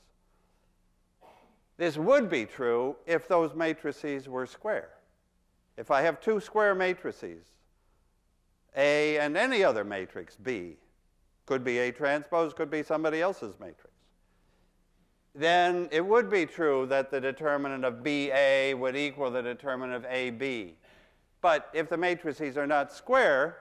This 1.76 1.96
would 1.96 2.30
be 2.30 2.46
true 2.46 2.94
if 3.04 3.26
those 3.26 3.52
matrices 3.52 4.28
were 4.28 4.46
square. 4.46 4.90
If 5.76 5.90
I 5.90 6.02
have 6.02 6.20
two 6.20 6.38
square 6.38 6.74
matrices, 6.76 7.46
A 8.76 9.18
and 9.18 9.36
any 9.36 9.64
other 9.64 9.82
matrix, 9.82 10.36
B, 10.36 10.76
could 11.46 11.64
be 11.64 11.78
A 11.78 11.90
transpose, 11.90 12.54
could 12.54 12.70
be 12.70 12.82
somebody 12.84 13.20
else's 13.20 13.54
matrix, 13.58 13.90
then 15.34 15.88
it 15.90 16.04
would 16.04 16.30
be 16.30 16.46
true 16.46 16.86
that 16.86 17.10
the 17.10 17.20
determinant 17.20 17.84
of 17.84 18.04
BA 18.04 18.74
would 18.76 18.96
equal 18.96 19.30
the 19.30 19.42
determinant 19.42 20.04
of 20.04 20.10
AB. 20.10 20.74
But 21.40 21.68
if 21.74 21.88
the 21.88 21.96
matrices 21.96 22.56
are 22.56 22.66
not 22.66 22.92
square, 22.92 23.58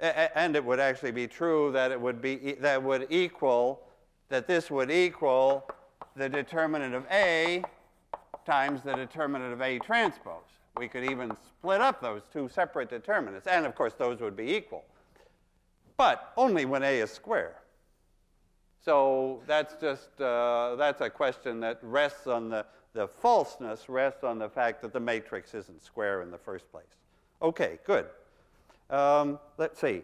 and 0.00 0.56
it 0.56 0.64
would 0.64 0.80
actually 0.80 1.12
be 1.12 1.26
true 1.26 1.72
that 1.72 1.90
it 1.90 2.00
would 2.00 2.20
be 2.20 2.56
that 2.60 2.82
would 2.82 3.06
equal 3.08 3.82
that 4.28 4.46
this 4.46 4.70
would 4.70 4.90
equal 4.90 5.70
the 6.16 6.28
determinant 6.28 6.94
of 6.94 7.06
A 7.10 7.62
times 8.44 8.82
the 8.82 8.94
determinant 8.94 9.52
of 9.52 9.62
A 9.62 9.78
transpose. 9.78 10.42
We 10.76 10.88
could 10.88 11.04
even 11.04 11.34
split 11.36 11.80
up 11.80 12.02
those 12.02 12.22
two 12.32 12.48
separate 12.48 12.90
determinants, 12.90 13.46
and 13.46 13.64
of 13.64 13.74
course 13.74 13.94
those 13.94 14.20
would 14.20 14.36
be 14.36 14.54
equal. 14.54 14.84
But 15.96 16.32
only 16.36 16.64
when 16.64 16.82
A 16.82 17.00
is 17.00 17.10
square. 17.10 17.56
So 18.86 19.42
that's 19.48 19.74
just, 19.80 20.20
uh, 20.20 20.76
that's 20.76 21.00
a 21.00 21.10
question 21.10 21.58
that 21.58 21.80
rests 21.82 22.28
on 22.28 22.48
the, 22.48 22.64
the 22.92 23.08
falseness, 23.08 23.88
rests 23.88 24.22
on 24.22 24.38
the 24.38 24.48
fact 24.48 24.80
that 24.82 24.92
the 24.92 25.00
matrix 25.00 25.54
isn't 25.54 25.82
square 25.82 26.22
in 26.22 26.30
the 26.30 26.38
first 26.38 26.70
place. 26.70 26.84
Okay, 27.42 27.80
good. 27.84 28.06
Um, 28.88 29.40
let's 29.58 29.80
see. 29.80 30.02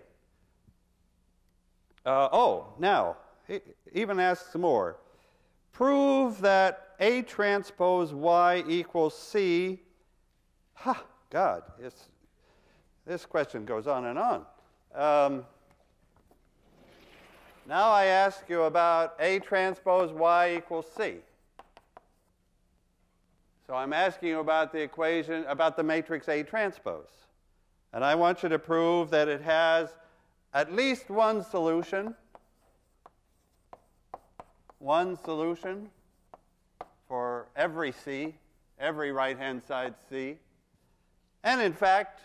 Uh, 2.05 2.29
oh, 2.33 2.75
now, 2.81 3.19
he 3.47 3.61
even 3.93 4.19
asks 4.19 4.53
more 4.57 4.97
prove 5.71 6.41
that 6.41 6.89
A 6.99 7.23
transpose 7.23 8.13
Y 8.13 8.65
equals 8.67 9.17
C. 9.17 9.79
Ha, 10.75 11.05
God, 11.31 11.63
this 13.07 13.27
question 13.27 13.65
goes 13.65 13.87
on 13.87 14.07
and 14.07 14.19
on. 14.19 14.45
Um, 14.93 15.47
now 17.67 17.91
I 17.91 18.07
ask 18.07 18.49
you 18.49 18.63
about 18.63 19.15
A 19.21 19.39
transpose 19.39 20.13
Y 20.13 20.57
equals 20.57 20.87
C. 20.97 21.17
So 23.67 23.75
I'm 23.75 23.93
asking 23.93 24.29
you 24.29 24.41
about 24.41 24.73
the 24.73 24.81
equation, 24.81 25.45
about 25.47 25.77
the 25.77 25.83
matrix 25.83 26.29
A 26.29 26.43
transpose. 26.43 27.09
And 27.93 28.05
I 28.05 28.15
want 28.15 28.43
you 28.43 28.49
to 28.49 28.59
prove 28.59 29.11
that 29.11 29.29
it 29.29 29.43
has 29.43 29.91
at 30.53 30.73
least 30.73 31.09
one 31.09 31.45
solution 31.45 32.15
one 34.83 35.17
solution 35.17 35.89
for 37.07 37.47
every 37.55 37.93
C, 37.93 38.35
every 38.81 39.13
right-hand 39.13 39.63
side 39.63 39.95
C, 40.11 40.37
And 41.45 41.61
in 41.61 41.73
fact, 41.73 42.21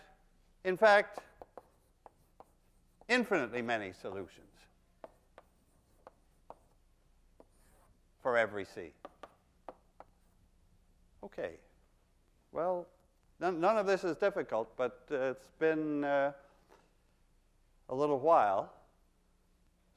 in 0.64 0.76
fact, 0.76 1.20
infinitely 3.08 3.62
many 3.62 3.92
solutions 3.92 4.47
for 8.28 8.36
every 8.36 8.66
C. 8.66 8.90
Okay. 11.24 11.52
Well, 12.52 12.86
none, 13.40 13.58
none 13.58 13.78
of 13.78 13.86
this 13.86 14.04
is 14.04 14.16
difficult, 14.16 14.70
but 14.76 15.00
uh, 15.10 15.30
it's 15.30 15.50
been 15.58 16.04
uh, 16.04 16.32
a 17.88 17.94
little 17.94 18.18
while, 18.18 18.70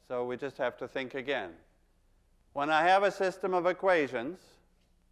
so 0.07 0.23
we 0.23 0.37
just 0.37 0.57
have 0.59 0.77
to 0.77 0.87
think 0.87 1.13
again. 1.13 1.49
When 2.53 2.69
I 2.69 2.83
have 2.83 3.03
a 3.03 3.11
system 3.11 3.53
of 3.53 3.65
equations, 3.65 4.39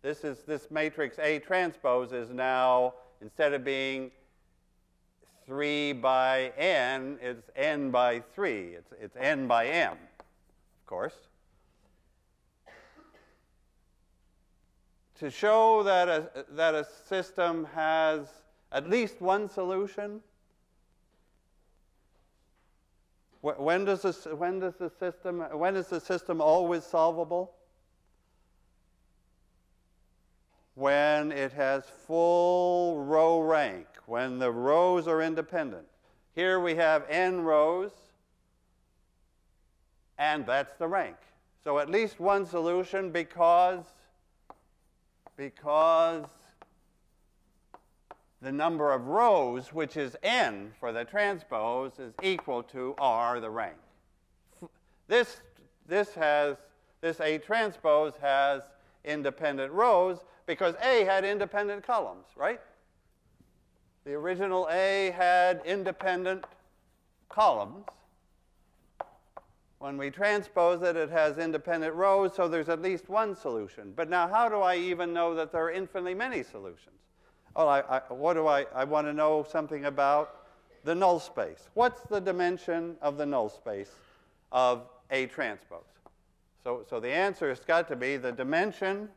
this 0.02 0.24
is 0.24 0.38
this 0.44 0.72
matrix 0.72 1.20
A 1.20 1.40
transpose 1.40 2.14
is 2.14 2.30
now 2.30 2.94
instead 3.20 3.52
of 3.52 3.66
being 3.66 4.12
3 5.46 5.92
by 5.92 6.54
n, 6.58 7.20
it's 7.22 7.50
n 7.58 7.92
by 7.92 8.22
3. 8.34 8.76
It's, 8.76 8.94
it's 9.02 9.18
n 9.18 9.46
by 9.46 9.68
m, 9.68 9.98
of 10.22 10.86
course. 10.86 11.29
To 15.20 15.30
show 15.30 15.84
that 15.84 16.08
a, 16.08 16.46
that 16.52 16.76
a 16.76 16.86
system 17.08 17.68
has 17.76 18.28
at 18.72 18.90
least 18.90 19.22
one 19.22 19.50
solution, 19.50 20.22
when 23.42 23.86
does, 23.86 24.02
this, 24.02 24.26
when 24.26 24.60
does 24.60 24.76
the 24.76 24.90
system, 24.90 25.40
when 25.54 25.76
is 25.76 25.88
the 25.88 26.00
system 26.00 26.42
always 26.42 26.84
solvable? 26.84 27.54
when 30.80 31.34
it 31.34 31.52
has 31.52 31.84
full 32.08 33.04
row 33.04 33.42
rank, 33.42 33.86
when 34.06 34.40
the 34.40 34.50
rows 34.50 35.10
are 35.10 35.22
independent. 35.22 35.86
Here 36.36 36.58
we 36.62 36.76
have 36.76 37.06
n 37.10 37.42
rows, 37.42 37.92
and 40.18 40.46
that's 40.46 40.74
the 40.78 40.88
rank. 40.88 41.18
So 41.66 41.80
at 41.80 41.90
least 41.90 42.22
one 42.22 42.46
solution 42.46 43.12
because, 43.12 43.84
because 45.40 46.26
the 48.42 48.52
number 48.52 48.92
of 48.92 49.08
rows, 49.08 49.72
which 49.72 49.96
is 49.96 50.18
n 50.22 50.74
for 50.82 50.92
the 50.92 51.06
transpose, 51.06 51.94
is 51.98 52.14
equal 52.22 52.62
to 52.62 52.94
r, 52.98 53.40
the 53.40 53.50
rank. 53.50 53.78
This, 55.08 55.40
this 55.88 56.14
has, 56.14 56.58
this 57.00 57.22
A 57.22 57.38
transpose 57.38 58.12
has 58.22 58.64
independent 59.06 59.72
rows, 59.72 60.26
because 60.46 60.76
A 60.84 61.06
had 61.06 61.24
independent 61.24 61.88
columns, 61.88 62.26
right? 62.36 62.60
The 64.04 64.16
original 64.16 64.68
A 64.70 65.12
had 65.16 65.62
independent 65.64 66.44
columns. 67.30 67.86
When 69.80 69.98
we 69.98 70.10
transpose 70.10 70.82
it, 70.82 70.96
it 70.96 71.10
has 71.10 71.38
independent 71.38 71.96
rows, 71.96 72.36
so 72.36 72.48
there's 72.48 72.70
at 72.70 72.82
least 72.82 73.10
one 73.10 73.36
solution. 73.36 73.94
But 73.96 74.10
now, 74.10 74.28
how 74.28 74.50
do 74.50 74.60
I 74.60 74.76
even 74.76 75.14
know 75.14 75.34
that 75.36 75.52
there 75.52 75.64
are 75.64 75.72
infinitely 75.72 76.14
many 76.14 76.44
solutions? 76.44 76.96
Oh, 77.56 77.68
I, 77.68 77.80
I, 77.80 78.00
what 78.10 78.34
do 78.34 78.48
I, 78.48 78.66
I 78.76 78.84
want 78.84 79.08
to 79.08 79.14
know 79.14 79.46
something 79.50 79.86
about 79.86 80.40
the 80.84 80.96
null 80.96 81.20
space. 81.20 81.70
What's 81.74 82.02
the 82.04 82.20
dimension 82.20 82.96
of 83.02 83.18
the 83.18 83.26
null 83.26 83.50
space 83.50 83.92
of 84.52 84.88
A 85.12 85.28
transpose? 85.28 85.84
So, 86.64 86.86
so 86.90 87.00
the 87.00 87.10
answer 87.10 87.50
has 87.50 87.60
got 87.60 87.88
to 87.90 87.96
be 87.96 88.18
the 88.18 88.32
dimension 88.32 89.10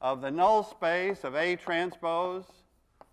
of 0.00 0.20
the 0.20 0.30
null 0.30 0.64
space 0.64 1.24
of 1.24 1.34
A 1.34 1.56
transpose. 1.56 2.44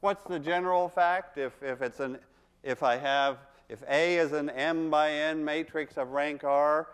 What's 0.02 0.24
the 0.24 0.40
general 0.40 0.90
fact 0.90 1.38
if, 1.38 1.54
if 1.62 1.82
it's 1.82 2.00
an 2.00 2.20
if 2.64 2.84
I 2.84 2.98
have 2.98 3.38
if 3.70 3.84
A 3.88 4.18
is 4.18 4.34
an 4.34 4.50
M 4.50 4.90
by 4.90 5.12
N 5.12 5.46
matrix 5.46 5.98
of 5.98 6.10
rank 6.10 6.44
R, 6.44 6.88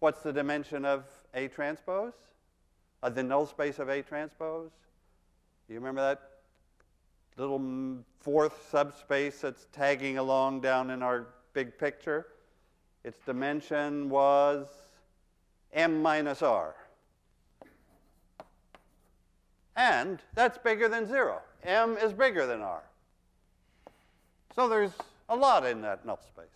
what's 0.00 0.22
the 0.22 0.32
dimension 0.32 0.84
of 0.84 1.04
A 1.34 1.48
transpose? 1.48 2.14
Of 3.02 3.14
the 3.14 3.22
null 3.22 3.46
space 3.46 3.78
of 3.78 3.90
A 3.90 4.02
transpose? 4.02 4.70
You 5.68 5.74
remember 5.76 6.00
that 6.00 6.20
little 7.36 8.02
fourth 8.20 8.68
subspace 8.70 9.40
that's 9.40 9.66
tagging 9.72 10.18
along 10.18 10.60
down 10.60 10.90
in 10.90 11.02
our 11.02 11.26
big 11.52 11.78
picture? 11.78 12.28
Its 13.04 13.18
dimension 13.26 14.08
was 14.08 14.68
M 15.74 16.00
minus 16.00 16.40
R. 16.40 16.74
And 19.76 20.20
that's 20.34 20.56
bigger 20.56 20.88
than 20.88 21.06
0. 21.06 21.40
m 21.64 21.96
is 21.98 22.12
bigger 22.12 22.46
than 22.46 22.60
r. 22.60 22.82
So 24.54 24.68
there's 24.68 24.92
a 25.28 25.36
lot 25.36 25.64
in 25.66 25.80
that 25.82 26.04
null 26.04 26.20
space. 26.20 26.46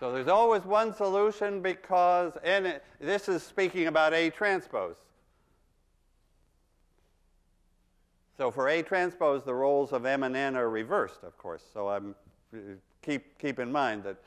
So 0.00 0.12
there's 0.12 0.28
always 0.28 0.62
one 0.62 0.94
solution 0.94 1.60
because, 1.60 2.32
and 2.44 2.66
it, 2.66 2.84
this 3.00 3.28
is 3.28 3.42
speaking 3.42 3.88
about 3.88 4.14
A 4.14 4.30
transpose. 4.30 4.96
So 8.36 8.52
for 8.52 8.68
A 8.68 8.82
transpose, 8.82 9.42
the 9.44 9.54
roles 9.54 9.92
of 9.92 10.06
M 10.06 10.22
and 10.22 10.36
N 10.36 10.54
are 10.54 10.70
reversed, 10.70 11.24
of 11.24 11.36
course. 11.36 11.64
So 11.74 11.88
I'm, 11.88 12.14
keep, 13.02 13.36
keep 13.38 13.58
in 13.58 13.72
mind 13.72 14.04
that 14.04 14.18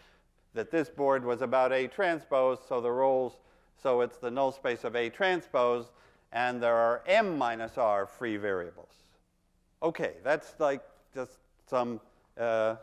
that 0.53 0.71
this 0.71 0.89
board 0.89 1.23
was 1.23 1.41
about 1.41 1.71
A 1.71 1.87
transpose, 1.87 2.59
so 2.67 2.81
the 2.81 2.91
roles, 2.91 3.37
so 3.81 4.01
it's 4.01 4.17
the 4.17 4.29
null 4.29 4.51
space 4.51 4.83
of 4.83 4.95
A 4.95 5.09
transpose, 5.09 5.91
and 6.33 6.61
there 6.61 6.75
are 6.75 7.01
M 7.07 7.37
minus 7.37 7.77
R 7.77 8.05
free 8.05 8.37
variables. 8.37 8.93
Okay, 9.83 10.13
that's 10.23 10.53
like 10.59 10.81
just 11.13 11.39
some 11.67 11.99
uh, 12.39 12.75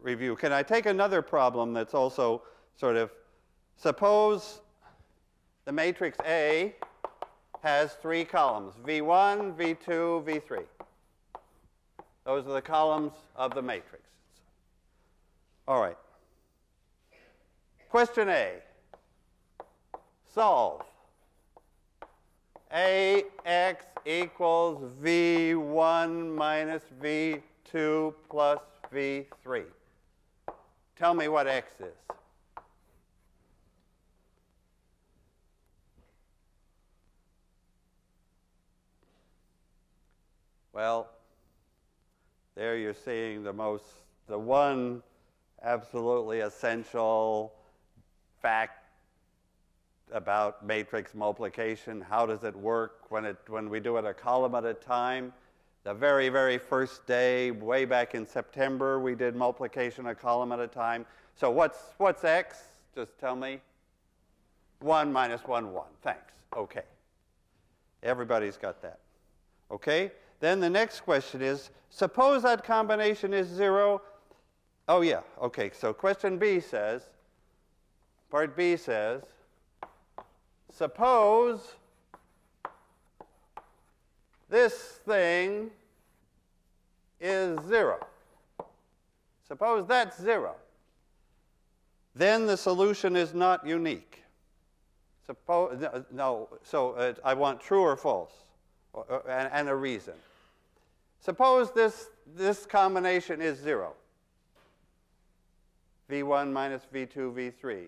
review. 0.00 0.36
Can 0.36 0.52
I 0.52 0.62
take 0.62 0.86
another 0.86 1.22
problem 1.22 1.72
that's 1.72 1.94
also 1.94 2.42
sort 2.76 2.96
of, 2.96 3.10
suppose 3.76 4.60
the 5.64 5.72
matrix 5.72 6.18
A 6.26 6.74
has 7.62 7.94
three 7.94 8.24
columns, 8.24 8.74
V1, 8.86 9.56
V2, 9.56 10.24
V3. 10.24 10.64
Those 12.24 12.46
are 12.46 12.52
the 12.52 12.62
columns 12.62 13.12
of 13.36 13.54
the 13.54 13.62
matrix. 13.62 14.04
All 15.66 15.80
right. 15.80 15.96
Question 17.88 18.28
A. 18.28 18.56
Solve. 20.34 20.82
AX 22.74 23.84
equals 24.04 24.90
V1 25.00 26.34
minus 26.34 26.82
V2 27.00 28.12
plus 28.28 28.58
V3. 28.92 29.64
Tell 30.96 31.14
me 31.14 31.28
what 31.28 31.46
X 31.46 31.70
is. 31.78 31.94
Well, 40.72 41.08
there 42.56 42.76
you're 42.76 42.92
seeing 42.92 43.44
the 43.44 43.52
most, 43.52 43.84
the 44.26 44.36
one 44.36 45.00
absolutely 45.62 46.40
essential 46.40 47.52
fact 48.42 48.83
about 50.12 50.64
matrix 50.64 51.14
multiplication. 51.14 52.00
How 52.00 52.26
does 52.26 52.44
it 52.44 52.54
work 52.54 53.10
when, 53.10 53.24
it, 53.24 53.36
when 53.48 53.68
we 53.68 53.80
do 53.80 53.96
it 53.96 54.04
a 54.04 54.14
column 54.14 54.54
at 54.54 54.64
a 54.64 54.74
time? 54.74 55.32
The 55.84 55.94
very, 55.94 56.28
very 56.28 56.58
first 56.58 57.06
day, 57.06 57.50
way 57.50 57.84
back 57.84 58.14
in 58.14 58.26
September, 58.26 59.00
we 59.00 59.14
did 59.14 59.34
multiplication 59.34 60.06
a 60.06 60.14
column 60.14 60.52
at 60.52 60.60
a 60.60 60.66
time. 60.66 61.04
So 61.34 61.50
what's, 61.50 61.78
what's 61.98 62.24
x? 62.24 62.62
Just 62.94 63.18
tell 63.18 63.36
me. 63.36 63.60
1 64.80 65.12
minus 65.12 65.42
1, 65.42 65.72
1. 65.72 65.84
Thanks. 66.02 66.32
Okay. 66.56 66.84
Everybody's 68.02 68.56
got 68.56 68.80
that. 68.82 68.98
Okay? 69.70 70.12
Then 70.40 70.60
the 70.60 70.70
next 70.70 71.00
question 71.00 71.42
is, 71.42 71.70
suppose 71.90 72.42
that 72.42 72.64
combination 72.64 73.34
is 73.34 73.48
0 73.48 74.00
Oh, 74.88 75.00
yeah. 75.00 75.20
Okay, 75.40 75.70
so 75.72 75.92
question 75.92 76.38
B 76.38 76.60
says, 76.60 77.02
part 78.30 78.56
B 78.56 78.76
says, 78.76 79.22
suppose 80.76 81.76
this 84.48 84.74
thing 85.06 85.70
is 87.20 87.58
0. 87.66 87.98
Suppose 89.46 89.86
that's 89.86 90.20
0. 90.20 90.54
Then 92.14 92.46
the 92.46 92.56
solution 92.56 93.16
is 93.16 93.34
not 93.34 93.66
unique. 93.66 94.22
Suppose, 95.26 95.82
no, 96.12 96.48
so 96.62 96.92
uh, 96.92 97.14
I 97.24 97.34
want 97.34 97.60
true 97.60 97.80
or 97.80 97.96
false, 97.96 98.32
or, 98.92 99.04
or, 99.08 99.30
and, 99.30 99.50
and 99.52 99.68
a 99.68 99.74
reason. 99.74 100.14
Suppose 101.20 101.72
this, 101.72 102.08
this 102.36 102.66
combination 102.66 103.40
is 103.40 103.58
0. 103.58 103.94
V1 106.10 106.52
minus 106.52 106.82
V2, 106.92 107.32
V3. 107.32 107.86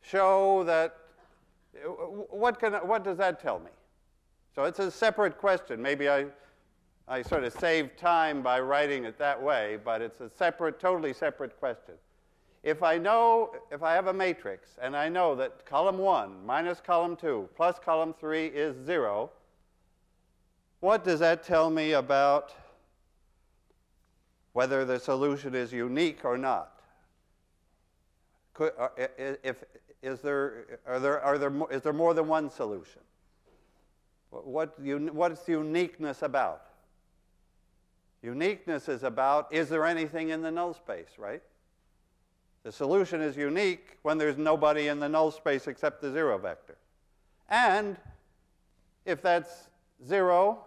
Show 0.00 0.62
that 0.64 0.96
what, 2.30 2.58
can, 2.58 2.74
what 2.74 3.04
does 3.04 3.18
that 3.18 3.40
tell 3.40 3.58
me? 3.58 3.70
So 4.54 4.64
it's 4.64 4.78
a 4.78 4.90
separate 4.90 5.38
question. 5.38 5.80
Maybe 5.80 6.08
I, 6.08 6.26
I 7.06 7.22
sort 7.22 7.44
of 7.44 7.52
saved 7.52 7.96
time 7.96 8.42
by 8.42 8.60
writing 8.60 9.04
it 9.04 9.18
that 9.18 9.40
way, 9.40 9.78
but 9.84 10.02
it's 10.02 10.20
a 10.20 10.30
separate, 10.30 10.80
totally 10.80 11.12
separate 11.12 11.58
question. 11.58 11.94
If 12.62 12.82
I 12.82 12.98
know, 12.98 13.52
if 13.70 13.82
I 13.82 13.94
have 13.94 14.08
a 14.08 14.12
matrix 14.12 14.70
and 14.82 14.96
I 14.96 15.08
know 15.08 15.34
that 15.36 15.64
column 15.64 15.98
1 15.98 16.44
minus 16.44 16.80
column 16.80 17.16
2 17.16 17.48
plus 17.56 17.78
column 17.78 18.14
3 18.18 18.46
is 18.46 18.74
0, 18.84 19.30
what 20.80 21.04
does 21.04 21.20
that 21.20 21.42
tell 21.42 21.70
me 21.70 21.92
about 21.92 22.54
whether 24.52 24.84
the 24.84 24.98
solution 24.98 25.54
is 25.54 25.72
unique 25.72 26.24
or 26.24 26.36
not? 26.36 26.82
Could, 28.54 28.72
uh, 28.78 28.88
if, 29.44 29.62
is 30.02 30.20
there, 30.20 30.78
are 30.86 31.00
there, 31.00 31.20
are 31.20 31.38
there, 31.38 31.52
is 31.70 31.82
there 31.82 31.92
more 31.92 32.14
than 32.14 32.28
one 32.28 32.50
solution? 32.50 33.00
What, 34.30 34.78
what's 34.78 35.48
uniqueness 35.48 36.22
about? 36.22 36.62
Uniqueness 38.22 38.88
is 38.88 39.02
about 39.02 39.52
is 39.52 39.68
there 39.68 39.84
anything 39.84 40.30
in 40.30 40.42
the 40.42 40.50
null 40.50 40.74
space, 40.74 41.18
right? 41.18 41.42
The 42.64 42.72
solution 42.72 43.20
is 43.20 43.36
unique 43.36 43.98
when 44.02 44.18
there's 44.18 44.36
nobody 44.36 44.88
in 44.88 44.98
the 44.98 45.08
null 45.08 45.30
space 45.30 45.68
except 45.68 46.02
the 46.02 46.12
zero 46.12 46.36
vector. 46.38 46.76
And 47.48 47.96
if 49.06 49.22
that's 49.22 49.68
zero, 50.06 50.64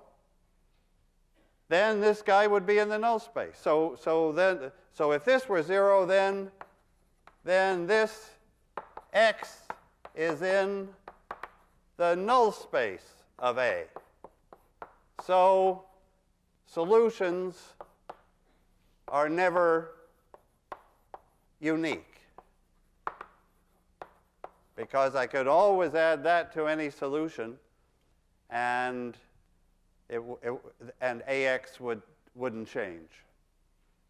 then 1.70 2.02
this 2.02 2.22
guy 2.22 2.48
would 2.48 2.66
be 2.66 2.80
in 2.80 2.90
the 2.90 2.98
null 2.98 3.20
space. 3.20 3.60
So, 3.62 3.98
so, 4.02 4.32
then, 4.32 4.72
so 4.94 5.12
if 5.12 5.24
this 5.24 5.48
were 5.48 5.62
zero, 5.62 6.06
then, 6.06 6.50
then 7.44 7.86
this 7.86 8.32
x 9.14 9.58
is 10.16 10.42
in 10.42 10.88
the 11.98 12.16
null 12.16 12.52
space 12.52 13.24
of 13.40 13.58
A. 13.58 13.86
So 15.24 15.84
solutions 16.66 17.58
are 19.08 19.30
never 19.30 19.92
unique 21.60 22.06
because 24.76 25.16
I 25.16 25.28
could 25.28 25.48
always 25.48 25.94
add 25.94 26.24
that 26.24 26.52
to 26.54 26.66
any 26.66 26.90
solution 26.90 27.58
and 28.50 29.16
it, 30.10 30.22
it, 30.42 30.54
and 31.02 31.22
AX 31.28 31.80
would, 31.80 32.02
wouldn't 32.36 32.68
change. 32.68 33.10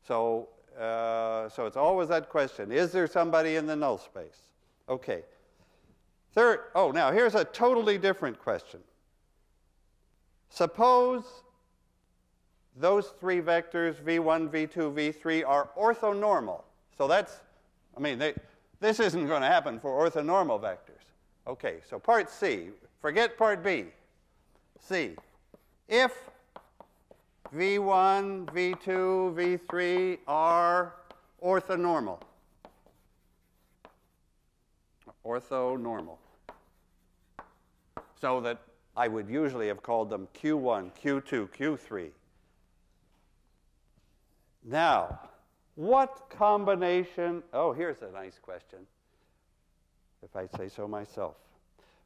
So, 0.08 0.48
uh, 0.80 1.50
so 1.50 1.66
it's 1.66 1.78
always 1.78 2.08
that 2.10 2.30
question, 2.30 2.72
is 2.72 2.92
there 2.92 3.08
somebody 3.08 3.56
in 3.56 3.66
the 3.66 3.76
null 3.76 3.98
space? 3.98 4.51
Okay. 4.90 5.24
Third, 6.34 6.60
oh, 6.76 6.92
now 6.92 7.12
here's 7.12 7.36
a 7.36 7.44
totally 7.44 7.98
different 7.98 8.40
question. 8.40 8.80
Suppose 10.50 11.24
those 12.76 13.14
three 13.20 13.42
vectors, 13.42 13.96
v1, 13.96 14.50
v2, 14.50 14.94
v3, 14.94 15.48
are 15.48 15.70
orthonormal. 15.78 16.62
So 16.98 17.08
that's, 17.08 17.42
I 17.98 18.00
mean, 18.00 18.18
they, 18.18 18.34
this 18.80 19.00
isn't 19.00 19.28
going 19.28 19.42
to 19.42 19.48
happen 19.48 19.80
for 19.80 20.10
orthonormal 20.10 20.62
vectors. 20.62 21.04
Okay, 21.48 21.78
so 21.90 22.00
part 22.00 22.30
C, 22.30 22.70
forget 23.02 23.38
part 23.38 23.64
B. 23.64 23.86
C, 24.80 25.16
if 25.88 26.12
v1, 27.54 28.46
v2, 28.46 29.36
v3 29.36 30.18
are 30.28 30.96
orthonormal, 31.44 32.20
orthonormal, 35.26 36.18
so 38.20 38.42
that 38.42 38.60
I 38.96 39.08
would 39.08 39.30
usually 39.30 39.68
have 39.68 39.82
called 39.82 40.10
them 40.10 40.28
Q1, 40.34 40.92
Q2, 41.02 41.50
Q3. 41.50 42.10
Now, 44.64 45.20
what 45.76 46.30
combination, 46.30 47.42
oh, 47.54 47.72
here's 47.72 48.02
a 48.02 48.12
nice 48.12 48.38
question, 48.40 48.80
if 50.24 50.36
I 50.36 50.48
say 50.58 50.70
so 50.70 50.88
myself. 50.88 51.36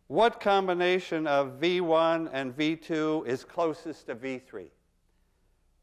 What 0.07 0.39
combination 0.39 1.25
of 1.25 1.59
V1 1.59 2.29
and 2.31 2.55
V2 2.55 3.25
is 3.27 3.43
closest 3.43 4.05
to 4.05 4.15
V3? 4.15 4.67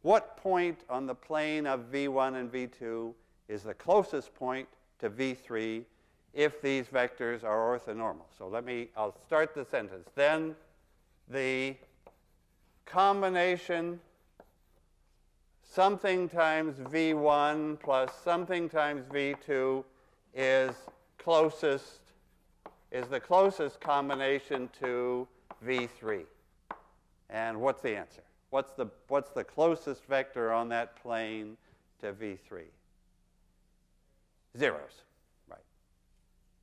What 0.02 0.36
point 0.36 0.78
on 0.88 1.06
the 1.06 1.14
plane 1.14 1.66
of 1.66 1.90
V1 1.90 2.36
and 2.36 2.50
V2 2.50 3.14
is 3.48 3.64
the 3.64 3.74
closest 3.74 4.34
point 4.34 4.68
to 5.00 5.10
V3 5.10 5.84
if 6.34 6.62
these 6.62 6.86
vectors 6.86 7.44
are 7.44 7.78
orthonormal? 7.78 8.26
So 8.36 8.48
let 8.48 8.64
me, 8.64 8.88
I'll 8.96 9.16
start 9.26 9.54
the 9.54 9.64
sentence. 9.64 10.08
Then 10.14 10.54
the 11.28 11.76
combination 12.86 14.00
something 15.72 16.28
times 16.28 16.76
V1 16.76 17.80
plus 17.80 18.10
something 18.22 18.68
times 18.68 19.04
V2 19.10 19.82
is 20.34 20.74
closest, 21.18 22.00
is 22.90 23.06
the 23.06 23.20
closest 23.20 23.80
combination 23.80 24.68
to 24.80 25.26
V3. 25.66 26.24
And 27.30 27.60
what's 27.60 27.80
the 27.80 27.96
answer? 27.96 28.22
What's 28.50 28.72
the, 28.72 28.86
what's 29.08 29.30
the 29.30 29.44
closest 29.44 30.04
vector 30.04 30.52
on 30.52 30.68
that 30.68 31.00
plane 31.02 31.56
to 32.00 32.12
V3? 32.12 32.64
Zeros. 34.58 35.02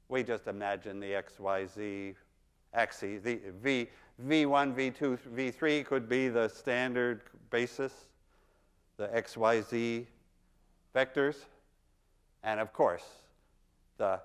We 0.10 0.24
just 0.24 0.48
imagine 0.48 1.00
the 1.00 1.16
x, 1.16 1.40
y, 1.40 1.66
z 1.66 2.16
axes. 2.74 3.22
The 3.24 3.40
v, 3.62 3.88
V1, 4.28 4.76
V2, 4.76 5.18
V3 5.36 5.86
could 5.86 6.10
be 6.10 6.28
the 6.28 6.50
standard 6.50 7.22
basis 7.50 7.94
the 9.00 9.08
XYZ 9.08 10.06
vectors. 10.94 11.38
And 12.44 12.60
of 12.60 12.74
course, 12.74 13.06
the 13.98 14.20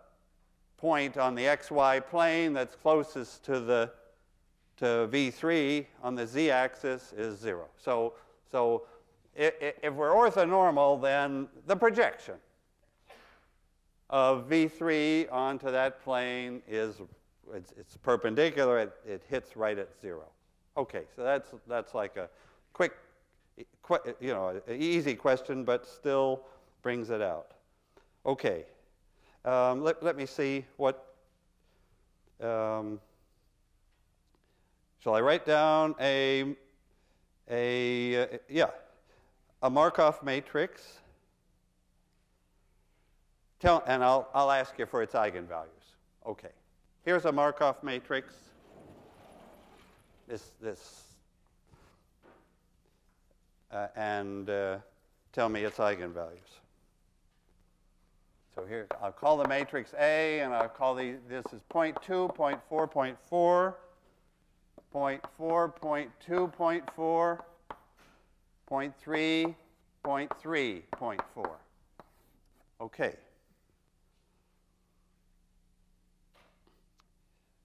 point 0.77 1.17
on 1.17 1.35
the 1.35 1.45
XY 1.45 2.07
plane 2.07 2.53
that's 2.53 2.75
closest 2.75 3.45
to 3.45 3.61
the 3.61 3.91
to 4.77 5.09
V3 5.13 5.87
on 6.03 6.17
the 6.17 6.27
z-axis 6.27 7.13
is 7.17 7.39
0. 7.39 7.67
So, 7.77 8.15
so 8.51 8.83
if, 9.37 9.55
if 9.61 9.95
we're 9.95 10.11
orthonormal, 10.11 11.01
then 11.01 11.47
the 11.69 11.77
projection 11.77 12.35
of 14.11 14.49
V3 14.49 15.33
onto 15.33 15.71
that 15.71 16.03
plane 16.03 16.63
is 16.69 17.01
it's, 17.55 17.73
it's 17.79 17.97
perpendicular. 17.97 18.79
It, 18.79 18.93
it 19.07 19.23
hits 19.29 19.57
right 19.57 19.79
at 19.79 19.89
0. 20.01 20.25
Okay, 20.77 21.05
so 21.15 21.23
that's, 21.23 21.51
that's 21.67 21.95
like 21.95 22.17
a 22.17 22.29
quick 22.73 22.93
you 24.21 24.33
know, 24.33 24.61
easy 24.71 25.15
question, 25.15 25.65
but 25.65 25.87
still 25.87 26.43
brings 26.83 27.11
it 27.11 27.21
out. 27.21 27.53
Okay, 28.27 28.65
um, 29.45 29.83
let, 29.83 30.03
let 30.03 30.17
me 30.17 30.27
see 30.27 30.65
what, 30.77 31.15
um, 32.43 32.99
shall 34.99 35.15
I 35.15 35.21
write 35.21 35.45
down 35.45 35.95
a, 36.01 36.57
a 37.51 38.23
uh, 38.23 38.27
yeah, 38.49 38.71
a 39.63 39.69
Markov 39.69 40.23
matrix, 40.23 41.01
Tell, 43.65 43.83
and 43.87 44.05
I'll, 44.05 44.29
I'll 44.35 44.51
ask 44.51 44.79
you 44.79 44.85
for 44.85 45.03
its 45.03 45.15
eigenvalues. 45.15 45.95
Okay, 46.27 46.51
here's 47.03 47.25
a 47.25 47.33
Markov 47.33 47.83
matrix. 47.83 48.35
This, 50.29 50.51
this 50.61 51.05
uh, 53.73 53.87
and 53.97 54.51
uh, 54.51 54.77
tell 55.33 55.49
me 55.49 55.65
its 55.65 55.79
eigenvalues. 55.79 56.61
So 58.55 58.67
here, 58.67 58.87
I'll 59.03 59.13
call 59.13 59.39
the 59.39 59.49
matrix 59.49 59.95
A, 59.99 60.41
and 60.41 60.53
I'll 60.53 60.69
call 60.69 60.95
the, 60.95 61.15
this 61.27 61.47
is 61.47 61.63
0 61.73 61.95
0.2, 61.95 62.37
0 62.37 62.59
0.4, 62.71 63.17
0 63.31 63.77
0.4, 64.93 65.17
0 65.41 65.73
0.4, 65.81 66.13
0 66.29 66.53
0.2, 66.53 66.55
0.4, 66.55 67.39
0.3, 68.71 69.55
0.3, 70.05 70.83
0.4. 71.01 71.51
Okay. 72.83 73.15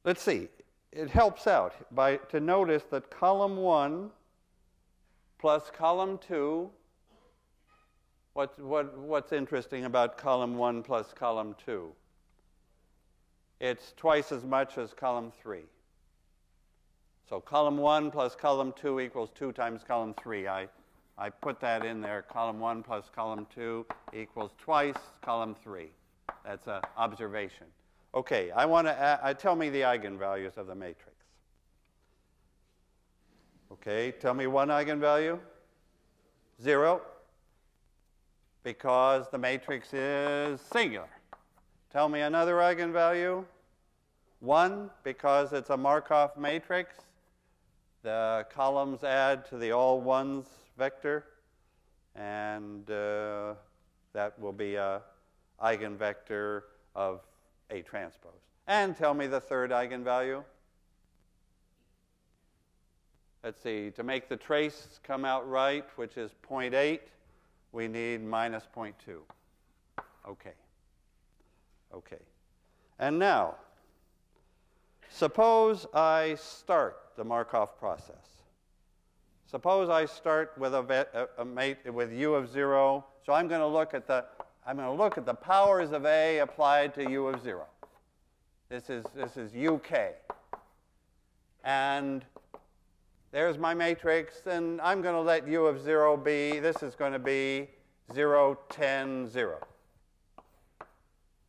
Let's 0.05 0.21
see. 0.21 0.47
It 0.91 1.09
helps 1.09 1.45
out 1.45 1.73
by 1.93 2.17
to 2.29 2.39
notice 2.39 2.83
that 2.91 3.11
column 3.11 3.57
1 3.57 4.09
plus 5.37 5.69
column 5.69 6.17
2. 6.27 6.69
What, 8.33 8.59
what, 8.59 8.97
what's 8.97 9.31
interesting 9.31 9.85
about 9.85 10.17
column 10.17 10.57
1 10.57 10.83
plus 10.83 11.13
column 11.13 11.55
2? 11.65 11.91
It's 13.59 13.93
twice 13.97 14.31
as 14.31 14.45
much 14.45 14.77
as 14.77 14.93
column 14.93 15.31
3. 15.41 15.59
So 17.27 17.39
column 17.41 17.77
1 17.77 18.09
plus 18.09 18.35
column 18.35 18.73
2 18.81 19.01
equals 19.01 19.29
2 19.35 19.51
times 19.51 19.81
column 19.85 20.15
3. 20.23 20.47
I, 20.47 20.67
I 21.17 21.29
put 21.29 21.59
that 21.59 21.85
in 21.85 22.01
there. 22.01 22.21
Column 22.23 22.59
1 22.59 22.83
plus 22.83 23.09
column 23.13 23.45
2 23.53 23.85
equals 24.13 24.51
twice 24.57 24.95
column 25.21 25.55
3. 25.61 25.89
That's 26.45 26.67
an 26.67 26.81
observation. 26.97 27.67
Okay, 28.13 28.49
I 28.51 28.65
want 28.65 28.87
to 28.87 28.93
uh, 28.93 29.33
tell 29.35 29.55
me 29.55 29.69
the 29.69 29.81
eigenvalues 29.81 30.57
of 30.57 30.65
the 30.65 30.73
matrix. 30.73 31.13
Okay, 33.71 34.11
tell 34.11 34.33
me 34.33 34.47
one 34.47 34.69
eigenvalue. 34.69 35.39
Zero, 36.61 37.01
because 38.63 39.29
the 39.29 39.37
matrix 39.37 39.93
is 39.93 40.59
singular. 40.59 41.07
Tell 41.91 42.09
me 42.09 42.21
another 42.21 42.55
eigenvalue. 42.55 43.45
One, 44.39 44.89
because 45.03 45.53
it's 45.53 45.69
a 45.69 45.77
Markov 45.77 46.35
matrix. 46.35 46.95
The 48.01 48.45
columns 48.51 49.03
add 49.03 49.45
to 49.49 49.57
the 49.57 49.71
all 49.71 50.01
ones 50.01 50.47
vector, 50.77 51.25
and 52.15 52.89
uh, 52.89 53.53
that 54.13 54.37
will 54.39 54.53
be 54.53 54.75
a 54.75 55.01
eigenvector 55.61 56.63
of 56.95 57.21
A 57.71 57.81
transpose. 57.81 58.31
And 58.67 58.95
tell 58.95 59.13
me 59.13 59.27
the 59.27 59.39
third 59.39 59.71
eigenvalue. 59.71 60.43
Let's 63.43 63.61
see, 63.61 63.91
to 63.91 64.03
make 64.03 64.27
the 64.27 64.35
trace 64.35 64.99
come 65.03 65.23
out 65.23 65.49
right, 65.49 65.85
which 65.95 66.17
is 66.17 66.31
0.8, 66.47 66.99
we 67.71 67.87
need 67.87 68.23
minus 68.23 68.63
0.2. 68.75 68.93
Okay. 70.27 70.53
Okay. 71.93 72.19
And 72.99 73.17
now, 73.17 73.55
suppose 75.09 75.87
I 75.93 76.35
start 76.35 76.97
the 77.15 77.23
Markov 77.23 77.79
process. 77.79 78.43
Suppose 79.49 79.89
I 79.89 80.05
start 80.05 80.53
with 80.57 80.73
a, 80.73 81.07
a, 81.37 81.41
a 81.41 81.45
mate 81.45 81.77
with 81.91 82.11
u 82.11 82.35
of 82.35 82.51
0. 82.51 83.05
So 83.25 83.33
I'm 83.33 83.47
going 83.47 83.61
to 83.61 83.67
look 83.67 83.93
at 83.93 84.05
the 84.05 84.25
I'm 84.69 84.75
going 84.75 84.87
to 84.87 85.03
look 85.03 85.17
at 85.17 85.25
the 85.25 85.33
powers 85.33 85.93
of 85.93 86.05
A 86.05 86.37
applied 86.37 86.93
to 86.93 87.09
u 87.09 87.25
of 87.27 87.41
0. 87.41 87.65
This 88.69 88.91
is 88.91 89.03
this 89.15 89.35
is 89.35 89.51
UK. 89.55 90.13
And 91.63 92.23
there's 93.31 93.57
my 93.57 93.73
matrix, 93.73 94.45
and 94.45 94.79
I'm 94.81 95.01
going 95.01 95.15
to 95.15 95.21
let 95.21 95.47
u 95.47 95.65
of 95.65 95.81
0 95.81 96.17
be, 96.17 96.59
this 96.59 96.83
is 96.83 96.93
going 96.93 97.13
to 97.13 97.19
be 97.19 97.67
0, 98.13 98.59
10, 98.69 99.27
0. 99.27 99.57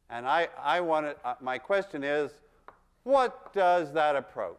And 0.08 0.26
I, 0.26 0.48
I 0.58 0.80
want 0.80 1.04
to, 1.04 1.14
uh, 1.22 1.34
my 1.42 1.58
question 1.58 2.02
is, 2.02 2.30
what 3.02 3.52
does 3.52 3.92
that 3.92 4.16
approach? 4.16 4.56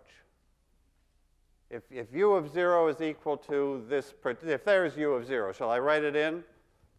If, 1.71 1.81
if 1.89 2.13
u 2.13 2.33
of 2.33 2.53
0 2.53 2.89
is 2.89 3.01
equal 3.01 3.37
to 3.37 3.83
this, 3.89 4.13
if 4.43 4.63
there's 4.63 4.95
u 4.97 5.13
of 5.13 5.25
0, 5.25 5.51
shall 5.51 5.71
I 5.71 5.79
write 5.79 6.03
it 6.03 6.15
in? 6.15 6.43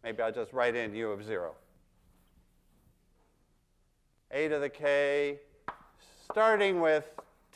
Maybe 0.03 0.21
I'll 0.21 0.33
just 0.33 0.53
write 0.53 0.75
in 0.75 0.95
u 0.95 1.11
of 1.11 1.25
0. 1.25 1.55
a 4.33 4.49
to 4.49 4.59
the 4.59 4.69
k, 4.69 5.39
starting 6.25 6.81
with 6.81 7.09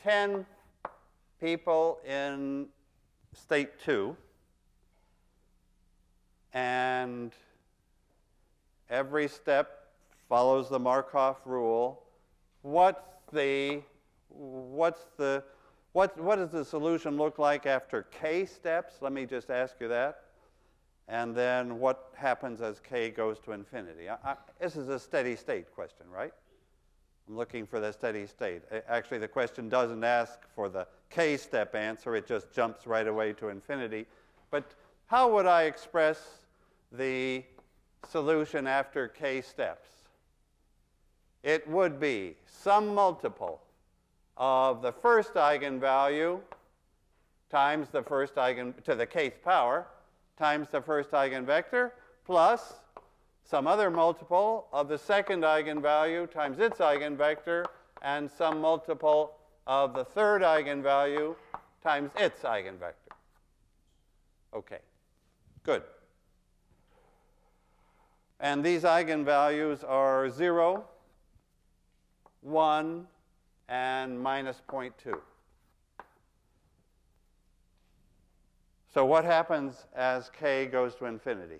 10 0.03 0.45
people 1.41 1.99
in 2.07 2.67
state 3.33 3.79
2, 3.83 4.15
and 6.53 7.33
every 8.89 9.27
step 9.27 9.89
follows 10.29 10.69
the 10.69 10.79
Markov 10.79 11.37
rule. 11.45 12.03
What's 12.61 13.03
the, 13.33 13.81
what's 14.29 15.05
the, 15.17 15.43
what, 15.91 16.17
what 16.17 16.37
does 16.37 16.51
the 16.51 16.63
solution 16.63 17.17
look 17.17 17.39
like 17.39 17.65
after 17.65 18.03
k 18.03 18.45
steps? 18.45 18.95
Let 19.01 19.11
me 19.11 19.25
just 19.25 19.49
ask 19.49 19.75
you 19.81 19.89
that. 19.89 20.21
And 21.07 21.33
then 21.33 21.79
what 21.79 22.11
happens 22.15 22.61
as 22.61 22.79
k 22.79 23.09
goes 23.09 23.39
to 23.39 23.53
infinity? 23.53 24.09
I, 24.09 24.15
I, 24.23 24.35
this 24.59 24.75
is 24.75 24.89
a 24.89 24.99
steady 24.99 25.35
state 25.35 25.73
question, 25.73 26.05
right? 26.11 26.33
I'm 27.27 27.35
looking 27.35 27.65
for 27.65 27.79
the 27.79 27.91
steady 27.91 28.25
state. 28.25 28.61
Actually, 28.87 29.19
the 29.19 29.27
question 29.27 29.69
doesn't 29.69 30.03
ask 30.03 30.39
for 30.55 30.69
the 30.69 30.87
k-step 31.09 31.75
answer. 31.75 32.15
It 32.15 32.27
just 32.27 32.51
jumps 32.53 32.87
right 32.87 33.07
away 33.07 33.33
to 33.33 33.49
infinity. 33.49 34.05
But 34.49 34.73
how 35.07 35.31
would 35.33 35.45
I 35.45 35.63
express 35.63 36.39
the 36.91 37.43
solution 38.09 38.67
after 38.67 39.07
k 39.07 39.41
steps? 39.41 39.89
It 41.43 41.67
would 41.67 41.99
be 41.99 42.35
some 42.45 42.93
multiple 42.93 43.61
of 44.37 44.81
the 44.81 44.91
first 44.91 45.33
eigenvalue 45.33 46.39
times 47.49 47.89
the 47.89 48.03
first 48.03 48.35
eigen 48.35 48.81
to 48.83 48.95
the 48.95 49.07
kth 49.07 49.41
power 49.43 49.87
times 50.37 50.67
the 50.71 50.81
first 50.81 51.11
eigenvector 51.11 51.91
plus 52.25 52.73
some 53.49 53.65
other 53.65 53.89
multiple 53.89 54.67
of 54.73 54.89
the 54.89 54.97
second 54.97 55.43
eigenvalue 55.43 56.29
times 56.29 56.59
its 56.59 56.79
eigenvector, 56.79 57.65
and 58.01 58.29
some 58.29 58.59
multiple 58.59 59.37
of 59.65 59.93
the 59.93 60.03
third 60.03 60.41
eigenvalue 60.41 61.33
times 61.81 62.11
its 62.17 62.41
eigenvector. 62.41 63.13
Okay, 64.53 64.79
good. 65.63 65.81
And 68.41 68.63
these 68.63 68.83
eigenvalues 68.83 69.87
are 69.87 70.29
0, 70.29 70.83
1, 72.41 73.07
and 73.69 74.19
minus 74.19 74.61
0.2. 74.67 75.17
So 78.97 79.05
what 79.05 79.25
happens 79.25 79.85
as 79.95 80.31
k 80.31 80.65
goes 80.65 80.95
to 80.95 81.05
infinity? 81.05 81.59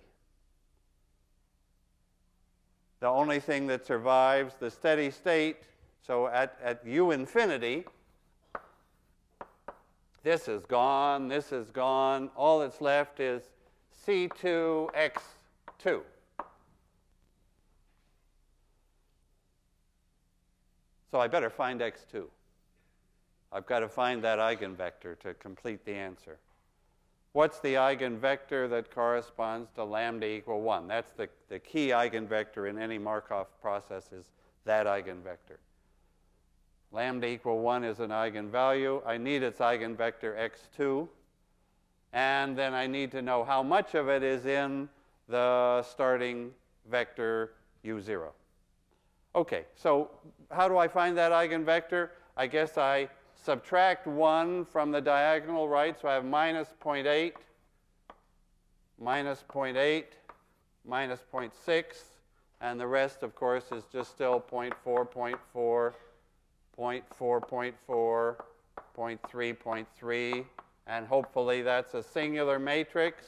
the 3.00 3.06
only 3.06 3.40
thing 3.40 3.68
that 3.68 3.86
survives 3.86 4.56
the 4.60 4.72
steady 4.72 5.12
state. 5.12 5.58
So 6.02 6.26
at, 6.30 6.58
at 6.64 6.84
u 6.84 7.12
infinity, 7.12 7.86
this 10.24 10.48
is 10.48 10.66
gone, 10.66 11.28
this 11.28 11.52
is 11.52 11.70
gone. 11.70 12.32
All 12.36 12.62
that's 12.62 12.82
left 12.82 13.20
is 13.20 13.44
C2x2. 14.08 15.22
So 21.12 21.20
I 21.20 21.28
better 21.28 21.52
find 21.52 21.82
x2. 21.82 22.24
I've 23.52 23.68
got 23.68 23.82
to 23.82 23.88
find 23.88 24.24
that 24.24 24.40
eigenvector 24.40 25.20
to 25.20 25.36
complete 25.36 25.86
the 25.86 25.94
answer. 25.94 26.40
What's 27.34 27.60
the 27.60 27.76
eigenvector 27.76 28.70
that 28.70 28.94
corresponds 28.94 29.70
to 29.76 29.84
lambda 29.84 30.28
equal 30.28 30.62
1? 30.62 30.88
That's 30.88 31.12
the, 31.14 31.30
the 31.50 31.60
key 31.60 31.90
eigenvector 31.90 32.70
in 32.70 32.80
any 32.80 32.98
Markov 32.98 33.48
process 33.62 34.12
is 34.12 34.26
that 34.66 34.88
eigenvector. 34.88 35.58
Lambda 36.92 37.28
equal 37.28 37.60
1 37.60 37.84
is 37.84 38.00
an 38.00 38.10
eigenvalue. 38.10 39.02
I 39.06 39.18
need 39.18 39.44
its 39.44 39.60
eigenvector 39.60 40.50
x2. 40.50 41.08
And 42.14 42.58
then 42.58 42.74
I 42.74 42.88
need 42.88 43.12
to 43.12 43.22
know 43.22 43.44
how 43.44 43.62
much 43.62 43.94
of 43.94 44.08
it 44.08 44.24
is 44.24 44.46
in 44.46 44.90
the 45.28 45.84
starting 45.84 46.52
vector 46.90 47.54
u0. 47.86 48.30
Okay, 49.36 49.66
so 49.76 50.10
how 50.50 50.68
do 50.68 50.78
I 50.78 50.88
find 50.88 51.18
that 51.18 51.32
eigenvector? 51.32 52.10
I 52.36 52.48
guess 52.48 52.78
I 52.78 53.10
subtract 53.48 54.06
1 54.06 54.66
from 54.66 54.92
the 54.92 55.00
diagonal 55.00 55.70
right, 55.70 55.98
so 55.98 56.10
I 56.10 56.16
have 56.16 56.26
minus 56.26 56.68
0.8, 56.84 57.32
minus 59.00 59.46
0.8, 59.50 60.04
minus 60.84 61.22
0.6, 61.34 61.84
and 62.60 62.78
the 62.78 62.86
rest, 62.86 63.24
of 63.24 63.36
course, 63.36 63.72
is 63.72 63.86
just 63.90 64.12
still 64.12 64.44
0.4, 64.52 64.74
0.4, 64.84 65.94
0.4, 66.78 67.04
0.4, 67.18 68.36
0.3, 68.98 69.58
0.3, 69.58 70.46
and 70.88 71.08
hopefully 71.08 71.62
that's 71.62 71.94
a 71.94 72.04
singular 72.04 72.60
matrix. 72.60 73.28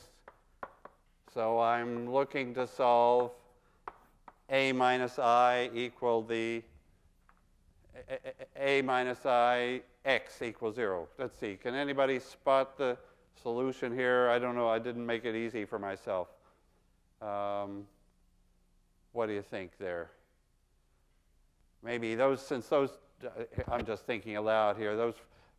So 1.34 1.62
I'm 1.62 2.12
looking 2.12 2.54
to 2.56 2.68
solve 2.68 3.32
a 4.50 4.74
minus 4.74 5.18
i 5.18 5.70
equal 5.74 6.24
the 6.24 6.62
a, 8.56 8.80
a 8.80 8.82
minus 8.82 9.26
i 9.26 9.82
x 10.06 10.42
equals 10.42 10.76
0. 10.76 11.08
Let's 11.18 11.40
see, 11.40 11.58
can 11.62 11.76
anybody 11.76 12.20
spot 12.20 12.78
the 12.78 12.98
solution 13.42 13.94
here? 13.94 14.30
I 14.30 14.40
don't 14.40 14.56
know, 14.56 14.68
I 14.68 14.80
didn't 14.80 15.06
make 15.06 15.26
it 15.26 15.36
easy 15.36 15.66
for 15.66 15.80
myself. 15.80 16.28
Um, 17.22 17.86
what 19.12 19.28
do 19.28 19.34
you 19.34 19.42
think 19.42 19.72
there? 19.80 20.12
Maybe 21.84 22.16
those, 22.16 22.46
since 22.46 22.68
those, 22.68 22.98
uh, 23.26 23.44
I'm 23.72 23.86
just 23.86 24.06
thinking 24.06 24.38
aloud 24.38 24.78
here, 24.78 24.96
those 24.96 25.16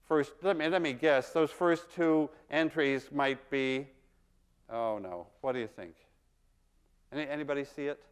first, 0.06 0.32
let 0.42 0.56
me, 0.56 0.68
let 0.68 0.82
me 0.82 0.92
guess, 0.92 1.30
those 1.30 1.50
first 1.50 1.92
two 1.94 2.28
entries 2.50 3.10
might 3.12 3.50
be, 3.50 3.86
oh 4.70 4.98
no, 4.98 5.26
what 5.40 5.52
do 5.52 5.58
you 5.58 5.68
think? 5.68 5.94
Any, 7.12 7.28
anybody 7.28 7.64
see 7.64 7.86
it? 7.86 8.02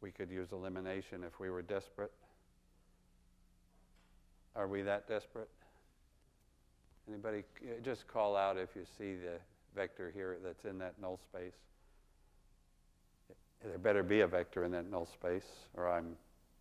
We 0.00 0.10
could 0.10 0.30
use 0.30 0.52
elimination 0.52 1.22
if 1.24 1.38
we 1.38 1.48
were 1.48 1.62
desperate. 1.62 2.12
Are 4.54 4.68
we 4.68 4.82
that 4.82 5.08
desperate? 5.08 5.48
Anybody, 7.08 7.42
just 7.82 8.06
call 8.06 8.36
out 8.36 8.56
if 8.58 8.68
you 8.76 8.84
see 8.98 9.14
the 9.14 9.38
vector 9.74 10.10
here 10.14 10.36
that's 10.44 10.64
in 10.64 10.78
that 10.78 10.94
null 11.00 11.18
space. 11.18 11.54
There 13.64 13.78
better 13.78 14.02
be 14.02 14.20
a 14.20 14.26
vector 14.26 14.64
in 14.64 14.72
that 14.72 14.90
null 14.90 15.06
space, 15.06 15.46
or 15.74 15.88
I'm 15.88 16.16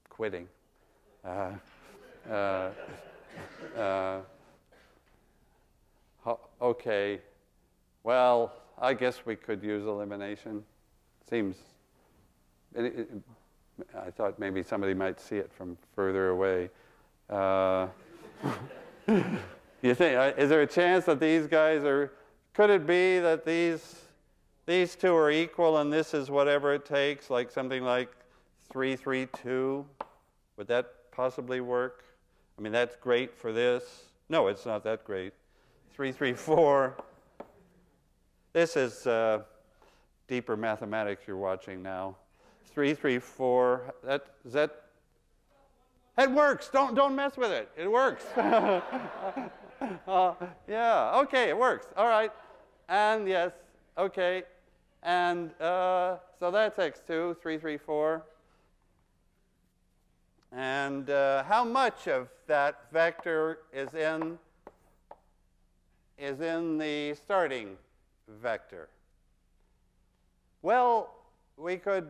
quitting. 0.09 0.47
Uh, 1.25 1.51
uh, 2.29 2.69
uh, 3.77 4.21
okay, 6.61 7.19
well, 8.03 8.53
I 8.79 8.93
guess 8.93 9.25
we 9.25 9.35
could 9.35 9.63
use 9.63 9.85
elimination. 9.85 10.63
Seems, 11.29 11.57
it, 12.75 12.85
it, 12.85 13.09
I 13.97 14.11
thought 14.11 14.39
maybe 14.39 14.63
somebody 14.63 14.93
might 14.93 15.19
see 15.19 15.37
it 15.37 15.51
from 15.51 15.77
further 15.95 16.29
away. 16.29 16.69
Uh, 17.31 17.87
you 19.07 19.95
think, 19.95 20.17
uh, 20.17 20.33
is 20.37 20.49
there 20.49 20.61
a 20.61 20.67
chance 20.67 21.05
that 21.05 21.19
these 21.19 21.47
guys 21.47 21.83
are, 21.83 22.11
could 22.53 22.69
it 22.69 22.85
be 22.85 23.19
that 23.19 23.45
these, 23.45 24.01
these 24.65 24.95
two 24.95 25.15
are 25.15 25.31
equal 25.31 25.77
and 25.77 25.91
this 25.91 26.13
is 26.13 26.29
whatever 26.29 26.73
it 26.73 26.85
takes, 26.85 27.29
like 27.29 27.49
something 27.49 27.83
like 27.83 28.11
332? 28.71 29.85
Would 30.57 30.67
that 30.67 31.11
possibly 31.11 31.61
work? 31.61 32.03
I 32.57 32.61
mean, 32.61 32.73
that's 32.73 32.97
great 32.97 33.33
for 33.35 33.53
this. 33.53 34.03
No, 34.27 34.47
it's 34.47 34.65
not 34.65 34.83
that 34.83 35.05
great. 35.05 35.33
334. 35.93 36.97
This 38.53 38.75
is 38.75 39.07
uh, 39.07 39.43
deeper 40.27 40.57
mathematics 40.57 41.23
you're 41.25 41.37
watching 41.37 41.81
now. 41.81 42.17
334. 42.73 43.93
That, 44.03 44.25
is 44.45 44.53
that? 44.53 44.80
It 46.21 46.29
works. 46.29 46.69
Don't, 46.71 46.93
don't 46.93 47.15
mess 47.15 47.35
with 47.35 47.51
it. 47.51 47.69
It 47.75 47.91
works. 47.91 48.23
uh, 48.37 50.33
yeah, 50.67 51.19
okay, 51.21 51.49
it 51.49 51.57
works. 51.57 51.87
All 51.97 52.07
right. 52.07 52.31
And 52.87 53.27
yes, 53.27 53.53
okay. 53.97 54.43
And 55.01 55.49
uh, 55.59 56.17
so 56.39 56.51
that's 56.51 56.77
x2, 56.77 57.41
334. 57.41 58.23
And 60.51 61.09
uh, 61.09 61.43
how 61.45 61.63
much 61.63 62.07
of 62.07 62.27
that 62.45 62.83
vector 62.93 63.59
is 63.73 63.95
in, 63.95 64.37
is 66.19 66.39
in 66.39 66.77
the 66.77 67.15
starting 67.15 67.77
vector? 68.27 68.89
Well, 70.61 71.15
we 71.57 71.77
could, 71.77 72.09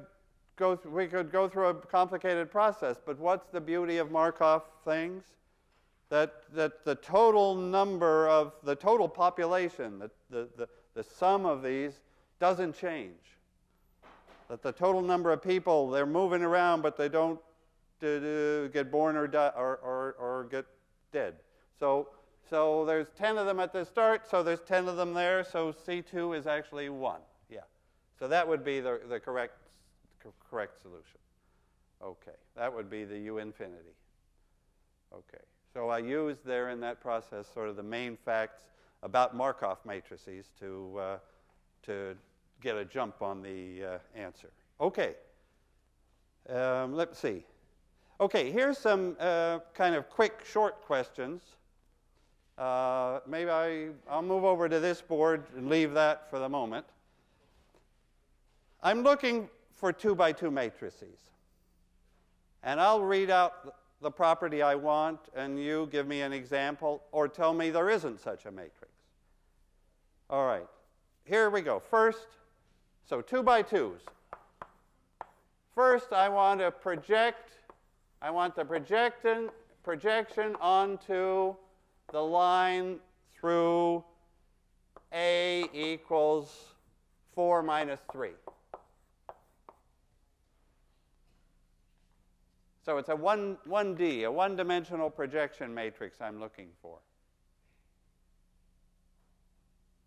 go 0.62 0.76
th- 0.76 0.94
we 0.94 1.08
could 1.08 1.32
go 1.32 1.50
through 1.50 1.68
a 1.68 1.74
complicated 1.74 2.52
process, 2.52 2.98
but 3.04 3.18
what's 3.18 3.48
the 3.48 3.60
beauty 3.60 3.98
of 3.98 4.12
Markov 4.12 4.62
things? 4.86 5.24
That, 6.10 6.44
that 6.54 6.86
the 6.86 6.96
total 6.96 7.56
number 7.56 8.30
of 8.30 8.54
the 8.64 8.76
total 8.76 9.10
population, 9.10 9.98
the, 9.98 10.12
the, 10.30 10.48
the, 10.58 10.70
the 10.94 11.04
sum 11.04 11.46
of 11.46 11.64
these, 11.64 12.02
doesn't 12.40 12.78
change. 12.78 13.18
That 14.50 14.62
the 14.62 14.72
total 14.72 15.02
number 15.02 15.32
of 15.32 15.42
people, 15.42 15.90
they're 15.90 16.06
moving 16.06 16.44
around, 16.44 16.82
but 16.82 16.96
they 16.96 17.10
don't 17.10 17.40
to, 18.02 18.70
get 18.74 18.92
born 18.92 19.16
or, 19.16 19.28
die, 19.28 19.52
or, 19.56 19.78
or, 19.78 20.16
or 20.20 20.48
get 20.52 20.66
dead. 21.12 21.36
So, 21.80 22.10
so 22.50 22.86
there's 22.86 23.08
10 23.18 23.38
of 23.38 23.48
them 23.48 23.60
at 23.60 23.74
the 23.74 23.86
start, 23.86 24.30
so 24.30 24.44
there's 24.44 24.62
10 24.62 24.88
of 24.88 24.98
them 24.98 25.14
there, 25.14 25.44
so 25.44 25.72
C2 25.72 26.38
is 26.38 26.46
actually 26.46 26.90
1. 26.90 27.22
Yeah. 27.50 27.60
So 28.20 28.28
that 28.28 28.48
would 28.48 28.64
be 28.64 28.80
the, 28.80 29.00
the 29.08 29.20
correct, 29.20 29.54
correct 30.50 30.82
solution. 30.82 31.20
Okay, 32.04 32.38
that 32.56 32.74
would 32.74 32.90
be 32.90 33.06
the 33.06 33.18
U 33.20 33.38
infinity. 33.38 33.96
Okay, 35.14 35.44
so 35.74 35.90
I 35.90 36.00
used 36.00 36.46
there 36.46 36.70
in 36.70 36.80
that 36.82 37.02
process 37.02 37.48
sort 37.54 37.70
of 37.70 37.76
the 37.76 37.84
main 37.84 38.18
facts 38.18 38.64
about 39.04 39.36
Markov 39.36 39.78
matrices 39.86 40.50
to, 40.60 41.00
uh, 41.00 41.18
to 41.84 42.16
get 42.62 42.78
a 42.78 42.86
jump 42.86 43.22
on 43.22 43.42
the 43.42 43.84
uh, 43.84 43.98
answer. 44.16 44.52
Okay, 44.80 45.16
um, 46.50 46.96
let's 46.96 47.20
see. 47.20 47.44
Okay, 48.20 48.52
here's 48.52 48.78
some 48.78 49.16
uh, 49.20 49.60
kind 49.74 49.96
of 49.96 50.10
quick, 50.10 50.46
short 50.46 50.82
questions. 50.86 51.42
Uh, 52.58 53.20
maybe 53.28 53.50
I, 53.50 53.88
I'll 54.10 54.22
move 54.22 54.44
over 54.44 54.70
to 54.70 54.80
this 54.80 55.02
board 55.02 55.46
and 55.58 55.70
leave 55.70 55.94
that 55.94 56.30
for 56.30 56.38
the 56.38 56.50
moment. 56.50 56.86
I'm 58.84 59.02
looking 59.02 59.50
for 59.82 59.92
two 59.92 60.16
by 60.16 60.32
two 60.32 60.50
matrices. 60.50 61.18
And 62.64 62.80
I'll 62.80 63.02
read 63.02 63.30
out 63.30 63.76
the 64.00 64.12
property 64.12 64.62
I 64.62 64.76
want, 64.76 65.20
and 65.36 65.60
you 65.60 65.90
give 65.92 66.08
me 66.08 66.22
an 66.22 66.32
example 66.32 67.04
or 67.12 67.28
tell 67.28 67.54
me 67.54 67.72
there 67.72 67.90
isn't 67.90 68.22
such 68.22 68.46
a 68.46 68.52
matrix. 68.52 68.94
All 70.30 70.46
right, 70.46 70.68
here 71.26 71.50
we 71.50 71.62
go. 71.62 71.80
First, 71.80 72.28
so 73.04 73.22
two 73.22 73.44
by 73.44 73.64
twos. 73.64 74.02
First, 75.76 76.14
I 76.14 76.30
want 76.30 76.62
to 76.62 76.72
project 76.72 77.52
I 78.24 78.30
want 78.30 78.56
the 78.56 78.64
projection, 78.64 79.50
projection 79.82 80.56
onto 80.62 81.56
the 82.12 82.22
line 82.22 83.00
through 83.36 84.04
A 85.12 85.66
equals 85.74 86.76
4 87.34 87.64
minus 87.64 88.00
3. 88.12 88.30
So 92.84 92.98
it's 92.98 93.10
a 93.10 93.16
1, 93.16 93.58
1D, 93.70 94.26
a 94.26 94.32
one-dimensional 94.32 95.10
projection 95.10 95.74
matrix 95.74 96.20
I'm 96.20 96.40
looking 96.40 96.70
for. 96.82 96.98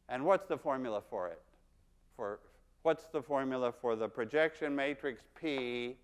And 0.09 0.25
what's 0.25 0.47
the 0.47 0.59
formula 0.59 1.03
for 1.09 1.29
it? 1.29 1.41
For, 2.17 2.41
what's 2.83 3.07
the 3.07 3.23
formula 3.23 3.73
for 3.73 3.97
the 3.97 4.09
projection 4.09 4.75
matrix 4.75 5.23
P 5.41 5.97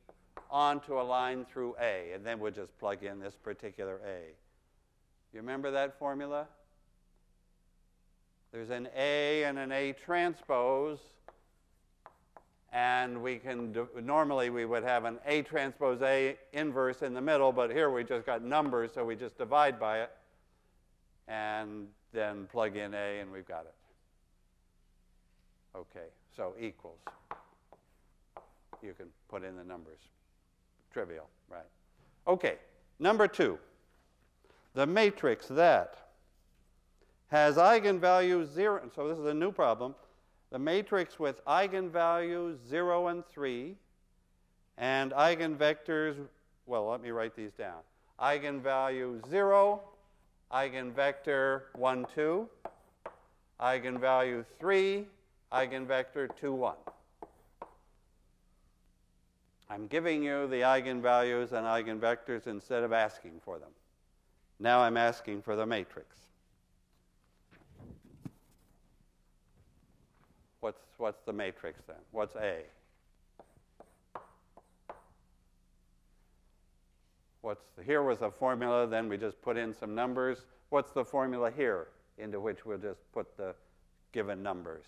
onto 0.50 1.00
a 1.00 1.02
line 1.02 1.44
through 1.44 1.76
A, 1.80 2.12
and 2.14 2.24
then 2.24 2.38
we'll 2.38 2.52
just 2.52 2.76
plug 2.78 3.02
in 3.02 3.20
this 3.20 3.34
particular 3.34 4.00
A. 4.06 4.20
You 5.32 5.40
remember 5.40 5.70
that 5.70 5.98
formula? 5.98 6.46
There's 8.52 8.70
an 8.70 8.88
A 8.96 9.44
and 9.44 9.58
an 9.58 9.70
A 9.70 9.92
transpose, 9.92 10.98
and 12.72 13.20
we 13.20 13.36
can, 13.36 13.76
normally 14.02 14.50
we 14.50 14.64
would 14.64 14.84
have 14.84 15.04
an 15.04 15.18
A 15.26 15.42
transpose 15.42 16.02
A 16.02 16.36
inverse 16.52 17.02
in 17.02 17.14
the 17.14 17.20
middle, 17.20 17.52
but 17.52 17.70
here 17.70 17.90
we 17.90 18.04
just 18.04 18.26
got 18.26 18.42
numbers, 18.42 18.92
so 18.94 19.04
we 19.04 19.16
just 19.16 19.36
divide 19.36 19.80
by 19.80 20.00
it, 20.00 20.10
and 21.26 21.88
then 22.12 22.46
plug 22.50 22.76
in 22.76 22.94
A, 22.94 23.20
and 23.20 23.30
we've 23.30 23.46
got 23.46 23.64
it. 23.64 23.74
Okay, 25.76 26.06
so 26.36 26.54
equals. 26.60 26.98
You 28.82 28.94
can 28.94 29.06
put 29.28 29.44
in 29.44 29.56
the 29.56 29.64
numbers 29.64 29.98
trivial, 30.92 31.28
right? 31.48 31.66
Okay, 32.26 32.56
number 32.98 33.28
two. 33.28 33.58
The 34.74 34.86
matrix 34.86 35.48
that 35.48 35.96
has 37.28 37.56
eigenvalues 37.56 38.52
0, 38.52 38.90
so 38.94 39.08
this 39.08 39.18
is 39.18 39.26
a 39.26 39.34
new 39.34 39.52
problem. 39.52 39.94
The 40.50 40.58
matrix 40.58 41.18
with 41.18 41.44
eigenvalues 41.44 42.56
0 42.68 43.06
and 43.08 43.24
3 43.26 43.76
and 44.78 45.12
eigenvectors, 45.12 46.16
well, 46.66 46.88
let 46.88 47.00
me 47.00 47.10
write 47.10 47.36
these 47.36 47.52
down. 47.52 47.78
Eigenvalue 48.20 49.26
0, 49.28 49.80
eigenvector 50.52 51.62
1, 51.74 52.06
2, 52.14 52.48
eigenvalue 53.60 54.44
3, 54.58 55.06
eigenvector 55.52 56.28
2, 56.36 56.52
1. 56.52 56.74
I'm 59.70 59.86
giving 59.86 60.24
you 60.24 60.48
the 60.48 60.62
eigenvalues 60.62 61.52
and 61.52 61.64
eigenvectors 61.64 62.48
instead 62.48 62.82
of 62.82 62.92
asking 62.92 63.40
for 63.44 63.60
them. 63.60 63.70
Now 64.58 64.80
I'm 64.80 64.96
asking 64.96 65.42
for 65.42 65.54
the 65.54 65.64
matrix. 65.64 66.16
What's, 70.60 70.80
what's 70.98 71.22
the 71.22 71.32
matrix 71.32 71.80
then? 71.86 71.96
What's 72.10 72.36
A? 72.36 72.60
What's 77.40 77.64
the, 77.76 77.82
here 77.82 78.02
was 78.02 78.20
a 78.20 78.30
formula, 78.30 78.86
then 78.86 79.08
we 79.08 79.16
just 79.16 79.40
put 79.40 79.56
in 79.56 79.74
some 79.74 79.94
numbers. 79.94 80.44
What's 80.68 80.92
the 80.92 81.04
formula 81.04 81.50
here 81.50 81.88
into 82.18 82.38
which 82.38 82.66
we'll 82.66 82.78
just 82.78 83.00
put 83.12 83.36
the 83.36 83.54
given 84.12 84.42
numbers? 84.42 84.84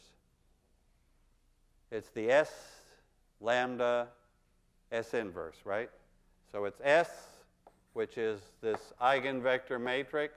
It's 1.90 2.10
the 2.10 2.30
S 2.30 2.52
lambda 3.40 4.08
S 4.92 5.14
inverse, 5.14 5.56
right? 5.64 5.90
So 6.50 6.66
it's 6.66 6.80
S, 6.84 7.08
which 7.94 8.18
is 8.18 8.40
this 8.60 8.92
eigenvector 9.00 9.80
matrix. 9.80 10.34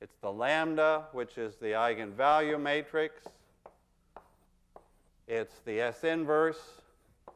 It's 0.00 0.16
the 0.20 0.30
lambda, 0.32 1.04
which 1.12 1.38
is 1.38 1.54
the 1.56 1.68
eigenvalue 1.68 2.60
matrix. 2.60 3.22
It's 5.28 5.54
the 5.64 5.80
S 5.80 6.04
inverse, 6.04 6.60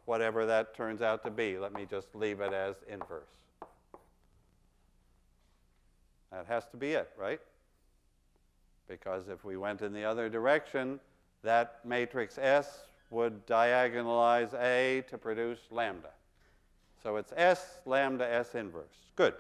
whatever 0.05 0.47
that 0.47 0.75
turns 0.75 1.03
out 1.03 1.25
to 1.25 1.31
be. 1.31 1.59
Let 1.59 1.73
me 1.73 1.87
just 1.89 2.15
leave 2.15 2.41
it 2.41 2.53
as 2.53 2.77
inverse. 2.89 3.25
That 6.31 6.47
has 6.47 6.67
to 6.69 6.77
be 6.77 6.93
it, 6.93 7.11
right? 7.19 7.41
Because 8.89 9.29
if 9.29 9.45
we 9.45 9.57
went 9.57 9.83
in 9.83 9.93
the 9.93 10.05
other 10.05 10.29
direction, 10.29 11.01
that 11.43 11.81
matrix 11.85 12.39
S 12.39 12.87
would 13.11 13.45
diagonalize 13.47 14.55
A 14.55 15.03
to 15.09 15.19
produce 15.19 15.59
lambda. 15.71 16.11
So 17.03 17.17
it's 17.17 17.33
S 17.37 17.81
lambda 17.87 18.33
S 18.33 18.55
inverse. 18.55 18.85
Good. 19.17 19.35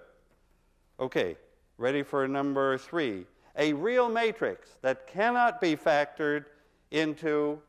Okay, 0.99 1.37
ready 1.79 2.03
for 2.03 2.27
number 2.27 2.77
three. 2.79 3.27
A 3.57 3.73
real 3.73 4.09
matrix 4.09 4.71
that 4.83 5.07
cannot 5.07 5.61
be 5.61 5.77
factored 5.77 6.47
into 6.91 7.61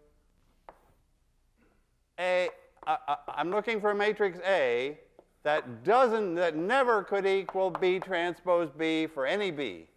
I'm 2.18 3.52
looking 3.52 3.82
for 3.82 3.92
a 3.92 3.96
matrix 3.96 4.40
A 4.46 4.98
that 5.44 5.84
doesn't, 5.84 6.36
that 6.36 6.56
never 6.56 7.04
could 7.04 7.26
equal 7.26 7.72
B 7.72 8.00
transpose 8.00 8.70
B 8.70 9.08
for 9.08 9.26
any 9.26 9.52
B. 9.52 9.88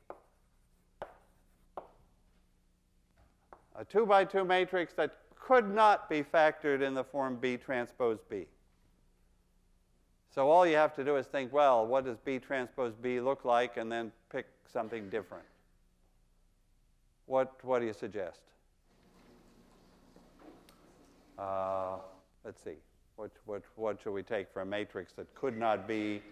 A 3.77 3.85
two 3.85 4.07
by 4.07 4.25
two 4.25 4.45
matrix 4.45 4.95
that 4.95 5.17
could 5.39 5.69
not 5.75 6.09
be 6.09 6.23
factored 6.23 6.81
in 6.81 6.95
the 6.95 7.05
form 7.05 7.37
B 7.37 7.57
transpose 7.57 8.19
B. 8.31 8.47
So 10.35 10.49
all 10.49 10.67
you 10.67 10.77
have 10.77 10.95
to 10.95 11.05
do 11.05 11.17
is 11.17 11.27
think, 11.27 11.53
well, 11.53 11.87
what 11.87 12.05
does 12.05 12.19
B 12.19 12.39
transpose 12.39 12.95
B 12.95 13.21
look 13.21 13.45
like, 13.45 13.77
and 13.77 13.91
then 13.91 14.11
pick 14.31 14.47
something 14.73 15.11
different. 15.11 15.45
What, 17.27 17.53
what 17.63 17.81
do 17.81 17.87
you 17.87 17.93
suggest? 17.93 18.41
Uh, 21.39 21.97
let's 22.45 22.63
see. 22.63 22.77
What, 23.17 23.31
what, 23.47 23.63
what 23.77 24.01
should 24.03 24.13
we 24.13 24.23
take 24.23 24.53
for 24.53 24.63
a 24.63 24.67
matrix 24.67 25.13
that 25.13 25.33
could 25.35 25.57
not 25.57 25.87
be, 25.87 26.23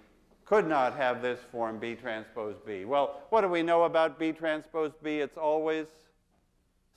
could 0.45 0.67
not 0.67 0.97
have 0.97 1.23
this 1.23 1.41
form 1.51 1.79
B 1.79 1.95
transpose 1.95 2.57
B? 2.67 2.85
Well, 2.85 3.23
what 3.31 3.43
do 3.43 3.49
we 3.49 3.63
know 3.63 3.85
about 3.85 4.19
B 4.19 4.33
transpose 4.33 4.93
B? 5.03 5.19
It's 5.19 5.37
always 5.37 5.87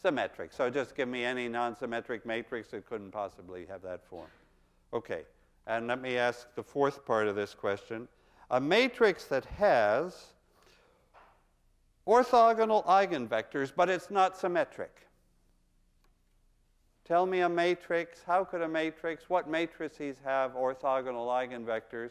symmetric. 0.01 0.53
So 0.53 0.69
just 0.69 0.95
give 0.95 1.07
me 1.07 1.23
any 1.23 1.47
non-symmetric 1.47 2.25
matrix 2.25 2.69
that 2.69 2.87
couldn't 2.87 3.11
possibly 3.11 3.65
have 3.67 3.81
that 3.83 4.05
form. 4.07 4.27
Okay. 4.93 5.23
And 5.67 5.87
let 5.87 6.01
me 6.01 6.17
ask 6.17 6.47
the 6.55 6.63
fourth 6.63 7.05
part 7.05 7.27
of 7.27 7.35
this 7.35 7.55
question. 7.55 8.07
A 8.51 8.59
matrix 8.59 9.25
that 9.25 9.45
has 9.45 10.33
orthogonal 12.07 12.85
eigenvectors, 12.85 13.71
but 13.75 13.89
it's 13.89 14.11
not 14.11 14.37
symmetric. 14.37 15.04
Tell 17.05 17.27
me 17.27 17.41
a 17.41 17.49
matrix. 17.49 18.23
How 18.25 18.43
could 18.43 18.61
a 18.61 18.67
matrix, 18.67 19.29
what 19.29 19.47
matrices 19.47 20.17
have 20.23 20.53
orthogonal 20.53 21.27
eigenvectors, 21.27 22.09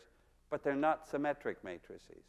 but 0.51 0.63
they're 0.63 0.77
not 0.77 1.09
symmetric 1.09 1.63
matrices? 1.65 2.23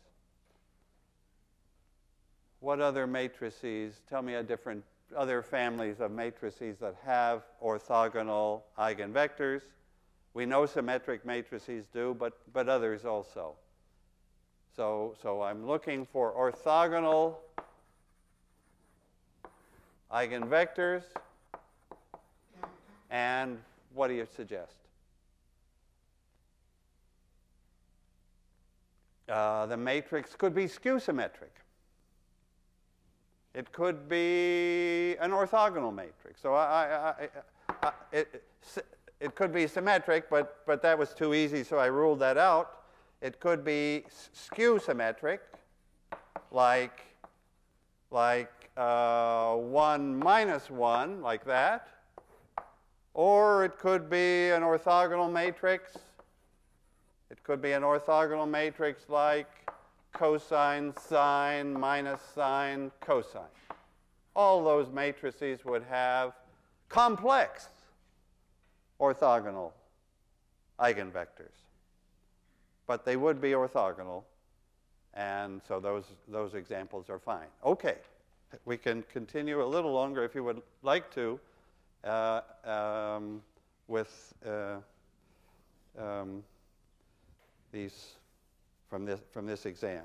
What 2.62 2.82
other 2.82 3.06
matrices? 3.06 4.02
Tell 4.10 4.24
me 4.24 4.34
a 4.34 4.42
different 4.44 4.84
other 5.16 5.44
families 5.44 6.00
of 6.00 6.12
matrices 6.12 6.80
that 6.80 6.96
have 7.06 7.44
orthogonal 7.64 8.62
eigenvectors. 8.80 9.62
We 10.34 10.48
know 10.48 10.66
symmetric 10.66 11.24
matrices 11.24 11.86
do, 11.94 12.16
but, 12.18 12.34
but 12.52 12.68
others 12.68 13.06
also. 13.06 13.56
So, 14.76 15.16
so 15.22 15.44
I'm 15.44 15.68
looking 15.68 16.08
for 16.08 16.34
orthogonal 16.34 17.36
eigenvectors. 20.12 21.04
And 23.16 23.60
what 23.94 24.10
do 24.10 24.14
you 24.14 24.28
suggest? 24.36 24.76
Uh, 29.30 29.68
the 29.68 29.78
matrix 29.78 30.36
could 30.36 30.54
be 30.54 30.68
skew 30.68 31.00
symmetric. 31.00 31.54
It 33.54 33.72
could 33.72 34.10
be 34.10 35.16
an 35.22 35.32
orthogonal 35.32 35.96
matrix. 35.96 36.42
So 36.42 36.56
I, 36.56 37.14
I, 37.18 37.30
I, 37.84 37.92
it, 38.12 38.44
it 39.22 39.34
could 39.34 39.54
be 39.54 39.66
symmetric, 39.66 40.30
but, 40.30 40.66
but 40.66 40.82
that 40.82 41.00
was 41.00 41.14
too 41.14 41.34
easy, 41.34 41.64
so 41.64 41.78
I 41.78 41.86
ruled 41.86 42.20
that 42.20 42.38
out. 42.38 42.84
It 43.22 43.40
could 43.40 43.64
be 43.64 44.04
skew 44.34 44.78
symmetric, 44.78 45.40
like, 46.52 47.00
like 48.12 48.52
uh, 48.76 49.54
1 49.56 50.20
minus 50.20 50.70
1, 50.70 51.22
like 51.22 51.46
that. 51.46 51.95
Or 53.16 53.64
it 53.64 53.80
could 53.80 54.10
be 54.10 54.50
an 54.50 54.62
orthogonal 54.62 55.32
matrix. 55.32 55.98
It 57.32 57.42
could 57.44 57.62
be 57.62 57.72
an 57.72 57.82
orthogonal 57.82 58.48
matrix 58.48 59.08
like 59.08 59.48
cosine, 60.14 60.94
sine, 61.00 61.74
minus 61.74 62.20
sine, 62.36 62.92
cosine. 63.00 63.42
All 64.36 64.66
those 64.66 64.90
matrices 64.92 65.64
would 65.64 65.84
have 65.84 66.34
complex 66.90 67.70
orthogonal 69.00 69.72
eigenvectors. 70.78 71.56
But 72.86 73.06
they 73.06 73.16
would 73.16 73.40
be 73.40 73.52
orthogonal, 73.52 74.24
and 75.14 75.62
so 75.66 75.80
those, 75.80 76.04
those 76.28 76.54
examples 76.54 77.10
are 77.10 77.20
fine. 77.20 77.48
Okay, 77.64 77.96
we 78.66 78.76
can 78.76 79.04
continue 79.04 79.64
a 79.64 79.66
little 79.66 79.94
longer 79.94 80.26
if 80.26 80.36
you 80.36 80.44
would 80.44 80.62
like 80.84 81.10
to 81.16 81.40
uh, 82.06 82.42
um, 82.64 83.42
with 83.88 84.34
uh, 84.46 84.78
um, 86.00 86.44
these 87.72 88.14
from 88.90 89.06
this 89.06 89.20
from 89.32 89.46
this 89.46 89.66
exam, 89.66 90.04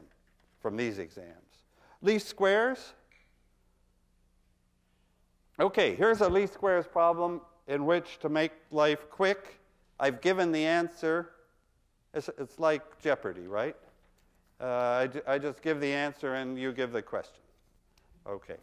from 0.60 0.76
these 0.76 0.98
exams. 0.98 1.64
Least 2.02 2.26
squares. 2.26 2.94
Okay, 5.58 5.94
here's 5.94 6.22
a 6.22 6.28
least 6.28 6.54
squares 6.54 6.86
problem 6.86 7.42
in 7.68 7.84
which 7.84 8.18
to 8.20 8.30
make 8.30 8.52
life 8.70 9.10
quick. 9.10 9.60
I've 9.98 10.22
given 10.22 10.52
the 10.52 10.64
answer. 10.64 11.30
It's, 12.14 12.30
it's 12.38 12.58
like 12.58 12.82
Jeopardy, 13.02 13.46
right? 13.46 13.76
Uh, 14.58 14.64
I, 15.26 15.34
I 15.34 15.38
just 15.38 15.60
give 15.60 15.80
the 15.80 15.92
answer 15.92 16.34
and 16.34 16.58
you 16.58 16.72
give 16.72 16.92
the 16.92 17.02
question. 17.02 17.42
Okay. 18.26 18.56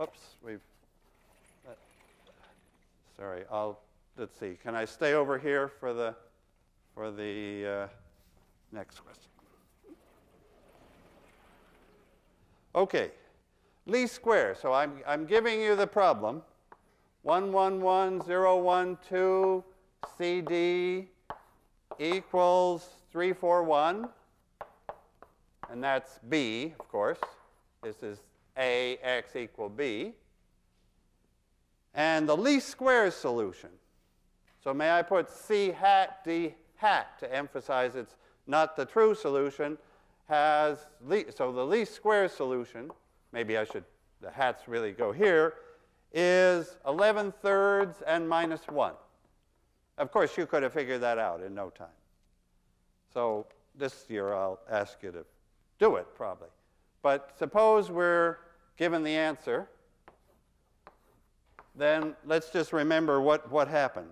Oops, 0.00 0.18
we've 0.42 0.60
Sorry, 3.20 3.44
I'll, 3.52 3.78
let's 4.16 4.36
see. 4.38 4.56
Can 4.62 4.74
I 4.74 4.86
stay 4.86 5.12
over 5.12 5.38
here 5.38 5.68
for 5.68 5.92
the, 5.92 6.14
for 6.94 7.10
the 7.10 7.66
uh, 7.66 7.86
next 8.72 9.00
question? 9.00 9.28
Okay, 12.74 13.10
least 13.84 14.14
square. 14.14 14.56
So 14.58 14.72
I'm, 14.72 15.02
I'm 15.06 15.26
giving 15.26 15.60
you 15.60 15.76
the 15.76 15.86
problem. 15.86 16.40
111012 17.24 19.64
CD 20.16 21.08
equals 21.98 22.88
341. 23.12 24.08
And 25.70 25.84
that's 25.84 26.20
B, 26.26 26.72
of 26.80 26.88
course. 26.88 27.18
This 27.82 28.02
is 28.02 28.20
A, 28.56 28.96
X 29.02 29.36
equal 29.36 29.68
B 29.68 30.14
and 31.94 32.28
the 32.28 32.36
least 32.36 32.68
squares 32.68 33.14
solution. 33.14 33.70
So 34.62 34.74
may 34.74 34.90
I 34.90 35.02
put 35.02 35.30
C 35.30 35.70
hat 35.70 36.20
D 36.24 36.54
hat 36.76 37.18
to 37.20 37.34
emphasize 37.34 37.94
it's 37.94 38.16
not 38.46 38.76
the 38.76 38.84
true 38.84 39.14
solution, 39.14 39.78
has, 40.28 40.86
so 41.34 41.52
the 41.52 41.64
least 41.64 41.94
squares 41.94 42.32
solution, 42.32 42.90
maybe 43.32 43.58
I 43.58 43.64
should, 43.64 43.84
the 44.20 44.30
hats 44.30 44.68
really 44.68 44.92
go 44.92 45.12
here, 45.12 45.54
is 46.12 46.76
11 46.86 47.32
thirds 47.42 48.02
and 48.06 48.28
minus 48.28 48.66
1. 48.66 48.94
Of 49.98 50.10
course, 50.10 50.36
you 50.36 50.46
could 50.46 50.62
have 50.62 50.72
figured 50.72 51.00
that 51.02 51.18
out 51.18 51.42
in 51.42 51.54
no 51.54 51.70
time. 51.70 51.88
So 53.12 53.46
this 53.74 54.06
year 54.08 54.32
I'll 54.32 54.60
ask 54.70 55.02
you 55.02 55.12
to 55.12 55.24
do 55.78 55.96
it 55.96 56.06
probably. 56.14 56.48
But 57.02 57.34
suppose 57.38 57.90
we're 57.90 58.38
given 58.76 59.02
the 59.02 59.14
answer 59.14 59.68
then 61.74 62.14
let's 62.26 62.50
just 62.50 62.72
remember 62.72 63.20
what, 63.20 63.50
what 63.50 63.68
happened. 63.68 64.10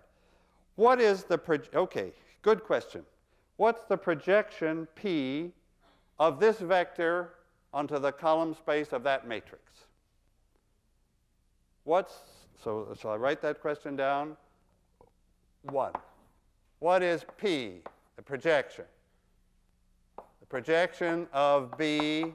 What 0.76 1.00
is 1.00 1.24
the, 1.24 1.40
okay, 1.74 2.12
good 2.42 2.62
question. 2.64 3.02
What's 3.56 3.84
the 3.84 3.96
projection 3.96 4.86
P 4.94 5.50
of 6.18 6.38
this 6.38 6.58
vector 6.58 7.34
onto 7.74 7.98
the 7.98 8.12
column 8.12 8.54
space 8.54 8.92
of 8.92 9.02
that 9.02 9.26
matrix? 9.26 9.64
What's, 11.84 12.14
so 12.62 12.94
shall 13.00 13.10
I 13.10 13.16
write 13.16 13.42
that 13.42 13.60
question 13.60 13.96
down? 13.96 14.36
One. 15.62 15.92
What 16.78 17.02
is 17.02 17.24
P, 17.40 17.80
the 18.16 18.22
projection? 18.22 18.84
The 20.16 20.46
projection 20.46 21.26
of 21.32 21.76
B 21.76 22.32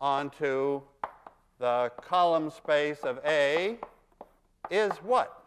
onto 0.00 0.82
the 1.60 1.92
column 2.00 2.50
space 2.50 3.00
of 3.04 3.20
A 3.24 3.78
is 4.70 4.92
what? 5.02 5.42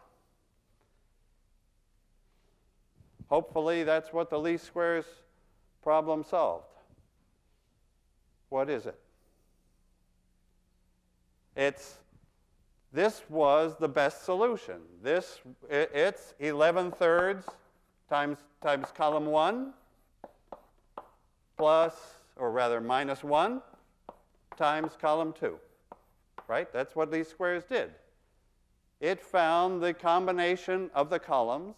Hopefully, 3.28 3.82
that's 3.82 4.12
what 4.12 4.30
the 4.30 4.38
least 4.38 4.66
squares 4.66 5.04
problem 5.82 6.22
solved. 6.22 6.64
What 8.50 8.70
is 8.70 8.86
it? 8.86 8.98
It's 11.56 11.96
this 12.92 13.22
was 13.28 13.76
the 13.78 13.88
best 13.88 14.24
solution. 14.24 14.76
This 15.02 15.40
it's 15.68 16.34
11 16.38 16.92
thirds 16.92 17.46
times, 18.08 18.38
times 18.62 18.88
column 18.94 19.26
1 19.26 19.72
plus, 21.56 21.94
or 22.36 22.50
rather 22.50 22.80
minus 22.80 23.24
1 23.24 23.60
times 24.56 24.92
column 25.00 25.34
2. 25.38 25.58
Right? 26.48 26.72
That's 26.72 26.94
what 26.94 27.10
least 27.10 27.30
squares 27.30 27.64
did. 27.64 27.90
It 29.00 29.20
found 29.20 29.82
the 29.82 29.92
combination 29.92 30.90
of 30.94 31.10
the 31.10 31.18
columns 31.18 31.76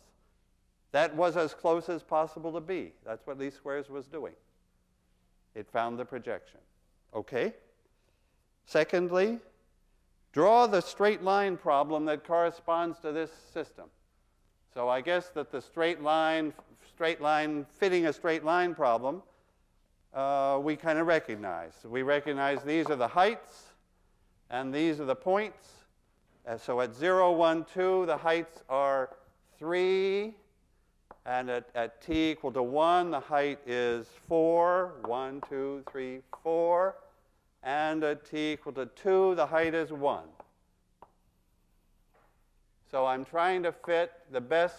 that 0.92 1.14
was 1.14 1.36
as 1.36 1.52
close 1.52 1.88
as 1.88 2.02
possible 2.02 2.52
to 2.52 2.60
b. 2.60 2.92
That's 3.04 3.26
what 3.26 3.38
least 3.38 3.56
squares 3.56 3.90
was 3.90 4.06
doing. 4.06 4.34
It 5.54 5.68
found 5.68 5.98
the 5.98 6.04
projection. 6.04 6.60
Okay? 7.14 7.52
Secondly, 8.64 9.38
draw 10.32 10.66
the 10.66 10.80
straight 10.80 11.22
line 11.22 11.56
problem 11.56 12.04
that 12.06 12.24
corresponds 12.24 12.98
to 13.00 13.12
this 13.12 13.30
system. 13.52 13.86
So 14.72 14.88
I 14.88 15.00
guess 15.00 15.30
that 15.30 15.50
the 15.50 15.60
straight 15.60 16.02
line, 16.02 16.52
straight 16.94 17.20
line, 17.20 17.66
fitting 17.72 18.06
a 18.06 18.12
straight 18.12 18.44
line 18.44 18.74
problem, 18.74 19.22
uh, 20.14 20.58
we 20.62 20.76
kind 20.76 20.98
of 20.98 21.06
recognize. 21.06 21.72
We 21.84 22.02
recognize 22.02 22.62
these 22.62 22.86
are 22.86 22.96
the 22.96 23.08
heights, 23.08 23.64
and 24.50 24.72
these 24.72 25.00
are 25.00 25.04
the 25.04 25.16
points. 25.16 25.77
And 26.48 26.58
so 26.58 26.80
at 26.80 26.94
0, 26.94 27.32
1, 27.32 27.66
2, 27.74 28.06
the 28.06 28.16
heights 28.16 28.62
are 28.70 29.10
3, 29.58 30.34
and 31.26 31.50
at, 31.50 31.68
at 31.74 32.00
t 32.00 32.30
equal 32.30 32.50
to 32.52 32.62
1, 32.62 33.10
the 33.10 33.20
height 33.20 33.58
is 33.66 34.06
4. 34.28 34.94
1, 35.04 35.42
2, 35.46 35.84
3, 35.92 36.20
4. 36.42 36.94
And 37.62 38.02
at 38.02 38.24
t 38.24 38.52
equal 38.52 38.72
to 38.72 38.86
2, 38.86 39.34
the 39.34 39.44
height 39.44 39.74
is 39.74 39.92
1. 39.92 40.24
So 42.90 43.04
I'm 43.04 43.26
trying 43.26 43.62
to 43.64 43.72
fit 43.72 44.12
the 44.32 44.40
best 44.40 44.76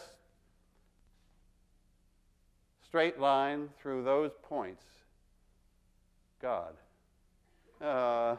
straight 2.83 3.19
line 3.19 3.69
through 3.79 4.03
those 4.03 4.31
points. 4.41 4.85
God. 6.41 6.73
Uh, 7.79 8.37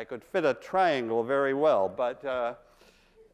I 0.00 0.04
could 0.04 0.24
fit 0.24 0.46
a 0.46 0.54
triangle 0.54 1.22
very 1.22 1.52
well, 1.52 1.86
but 1.86 2.24
uh, 2.24 2.54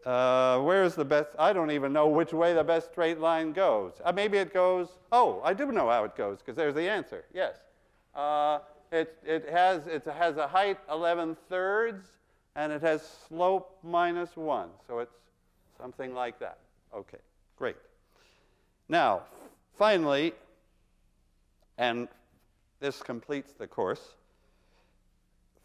uh, 0.05 0.61
where's 0.63 0.97
the 0.97 1.05
best? 1.05 1.29
I 1.39 1.53
don't 1.53 1.71
even 1.71 1.93
know 1.93 2.09
which 2.09 2.33
way 2.33 2.55
the 2.55 2.65
best 2.65 2.91
straight 2.91 3.21
line 3.21 3.53
goes. 3.53 3.93
Uh, 4.05 4.11
maybe 4.11 4.37
it 4.39 4.53
goes, 4.53 4.89
oh, 5.13 5.41
I 5.45 5.55
do 5.55 5.71
know 5.71 5.89
how 5.89 6.03
it 6.03 6.17
goes, 6.17 6.39
because 6.39 6.57
there's 6.57 6.75
the 6.75 6.91
answer, 6.91 7.25
yes. 7.33 7.55
Uh, 8.17 8.59
it, 8.91 9.17
it, 9.25 9.49
has, 9.49 9.87
it 9.87 10.05
has 10.07 10.39
a 10.39 10.49
height 10.49 10.79
11 10.91 11.37
thirds, 11.49 12.05
and 12.57 12.73
it 12.73 12.83
has 12.83 13.09
slope 13.29 13.79
minus 13.85 14.37
1. 14.37 14.69
So 14.89 14.99
it's 14.99 15.15
something 15.81 16.15
like 16.15 16.41
that. 16.41 16.59
Okay, 16.93 17.19
great. 17.57 17.77
Now, 18.89 19.23
finally, 19.79 20.33
and 21.79 22.09
this 22.81 23.03
completes 23.03 23.53
the 23.53 23.69
course, 23.69 24.17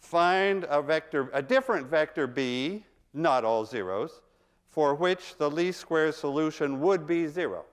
find 0.02 0.66
a 0.70 0.82
vector, 0.82 1.30
a 1.32 1.42
different 1.42 1.88
vector 1.88 2.28
b, 2.28 2.84
not 3.14 3.46
all 3.46 3.66
zeros, 3.66 4.22
for 4.68 4.96
which 4.96 5.38
the 5.38 5.50
least 5.50 5.80
squares 5.80 6.16
solution 6.18 6.82
would 6.82 7.06
be 7.08 7.28
0. 7.28 7.64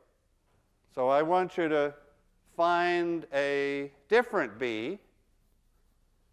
So 0.95 1.09
I 1.09 1.23
want 1.23 1.57
you 1.57 1.69
to 1.69 1.95
find 2.57 3.27
a 3.33 3.91
different 4.09 4.59
b 4.59 4.99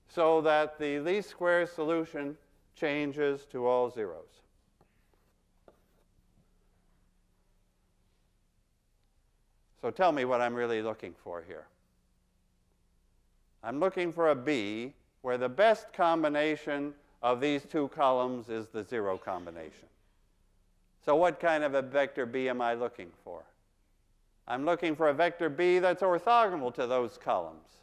so 0.07 0.41
that 0.41 0.77
the 0.79 0.99
least 0.99 1.29
squares 1.29 1.71
solution 1.71 2.37
changes 2.75 3.45
to 3.51 3.65
all 3.65 3.89
zeros. 3.89 4.41
So 9.81 9.91
tell 9.91 10.11
me 10.11 10.25
what 10.25 10.41
I'm 10.41 10.55
really 10.55 10.81
looking 10.81 11.13
for 11.23 11.43
here. 11.45 11.67
I'm 13.63 13.79
looking 13.79 14.11
for 14.11 14.31
a 14.31 14.35
b 14.35 14.93
where 15.25 15.39
the 15.39 15.49
best 15.49 15.91
combination 15.91 16.93
of 17.23 17.41
these 17.41 17.63
two 17.65 17.87
columns 17.87 18.47
is 18.47 18.67
the 18.67 18.83
zero 18.83 19.17
combination. 19.17 19.87
So 21.03 21.15
what 21.15 21.39
kind 21.39 21.63
of 21.63 21.73
a 21.73 21.81
vector 21.81 22.27
b 22.27 22.47
am 22.47 22.61
I 22.61 22.75
looking 22.75 23.09
for? 23.23 23.41
I'm 24.47 24.65
looking 24.65 24.95
for 24.95 25.09
a 25.09 25.15
vector 25.15 25.49
b 25.49 25.79
that's 25.79 26.03
orthogonal 26.03 26.71
to 26.75 26.85
those 26.85 27.17
columns. 27.17 27.79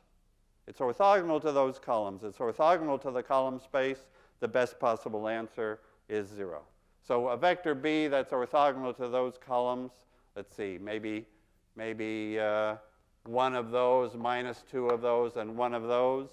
It's 0.69 0.79
orthogonal 0.79 1.43
to 1.43 1.51
those 1.51 1.81
columns. 1.81 2.23
It's 2.23 2.39
orthogonal 2.39 3.03
to 3.03 3.11
the 3.11 3.25
column 3.25 3.59
space. 3.59 4.07
The 4.39 4.47
best 4.47 4.79
possible 4.79 5.27
answer 5.27 5.81
is 6.09 6.29
0. 6.29 6.63
So 7.05 7.27
a 7.27 7.37
vector 7.37 7.75
b 7.75 8.07
that's 8.07 8.31
orthogonal 8.31 8.97
to 8.99 9.09
those 9.09 9.35
columns, 9.45 9.91
let's 10.37 10.55
see, 10.55 10.79
maybe, 10.81 11.27
maybe 11.75 12.39
uh, 12.39 12.77
one 13.25 13.57
of 13.57 13.73
those 13.73 14.15
minus 14.15 14.63
two 14.71 14.87
of 14.91 15.01
those 15.01 15.37
and 15.39 15.57
one 15.57 15.75
of 15.75 15.89
those. 15.89 16.29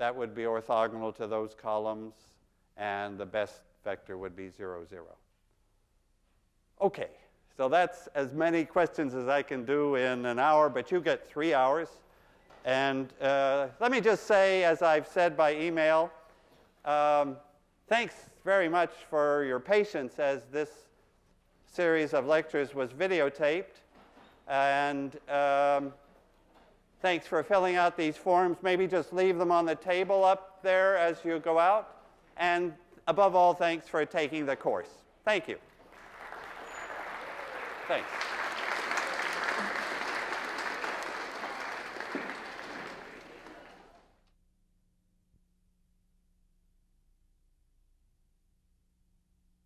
That 0.00 0.16
would 0.16 0.34
be 0.34 0.44
orthogonal 0.44 1.14
to 1.16 1.26
those 1.26 1.54
columns, 1.54 2.14
and 2.78 3.18
the 3.18 3.26
best 3.26 3.60
vector 3.84 4.16
would 4.16 4.34
be 4.34 4.48
0, 4.48 4.86
0. 4.88 5.04
Okay, 6.80 7.10
so 7.54 7.68
that's 7.68 8.06
as 8.14 8.32
many 8.32 8.64
questions 8.64 9.12
as 9.12 9.28
I 9.28 9.42
can 9.42 9.66
do 9.66 9.96
in 9.96 10.24
an 10.24 10.38
hour, 10.38 10.70
but 10.70 10.90
you 10.90 11.02
get 11.02 11.28
three 11.28 11.52
hours. 11.52 11.88
And 12.64 13.12
uh, 13.20 13.66
let 13.78 13.92
me 13.92 14.00
just 14.00 14.26
say, 14.26 14.64
as 14.64 14.80
I've 14.80 15.06
said 15.06 15.36
by 15.36 15.54
email, 15.54 16.10
um, 16.86 17.36
thanks 17.86 18.14
very 18.42 18.70
much 18.70 18.92
for 19.10 19.44
your 19.44 19.60
patience 19.60 20.18
as 20.18 20.40
this 20.50 20.70
series 21.66 22.14
of 22.14 22.24
lectures 22.24 22.74
was 22.74 22.88
videotaped. 22.88 23.82
And 24.48 25.14
um, 25.28 25.92
thanks 27.00 27.26
for 27.26 27.42
filling 27.42 27.76
out 27.76 27.96
these 27.96 28.16
forms. 28.16 28.58
Maybe 28.62 28.86
just 28.86 29.12
leave 29.12 29.38
them 29.38 29.50
on 29.50 29.64
the 29.64 29.74
table 29.74 30.24
up 30.24 30.62
there 30.62 30.96
as 30.96 31.24
you 31.24 31.38
go 31.38 31.58
out. 31.58 31.96
And 32.36 32.72
above 33.06 33.34
all, 33.34 33.54
thanks 33.54 33.88
for 33.88 34.04
taking 34.04 34.46
the 34.46 34.56
course. 34.56 34.88
Thank 35.24 35.48
you. 35.48 35.56
Thanks. 37.88 38.08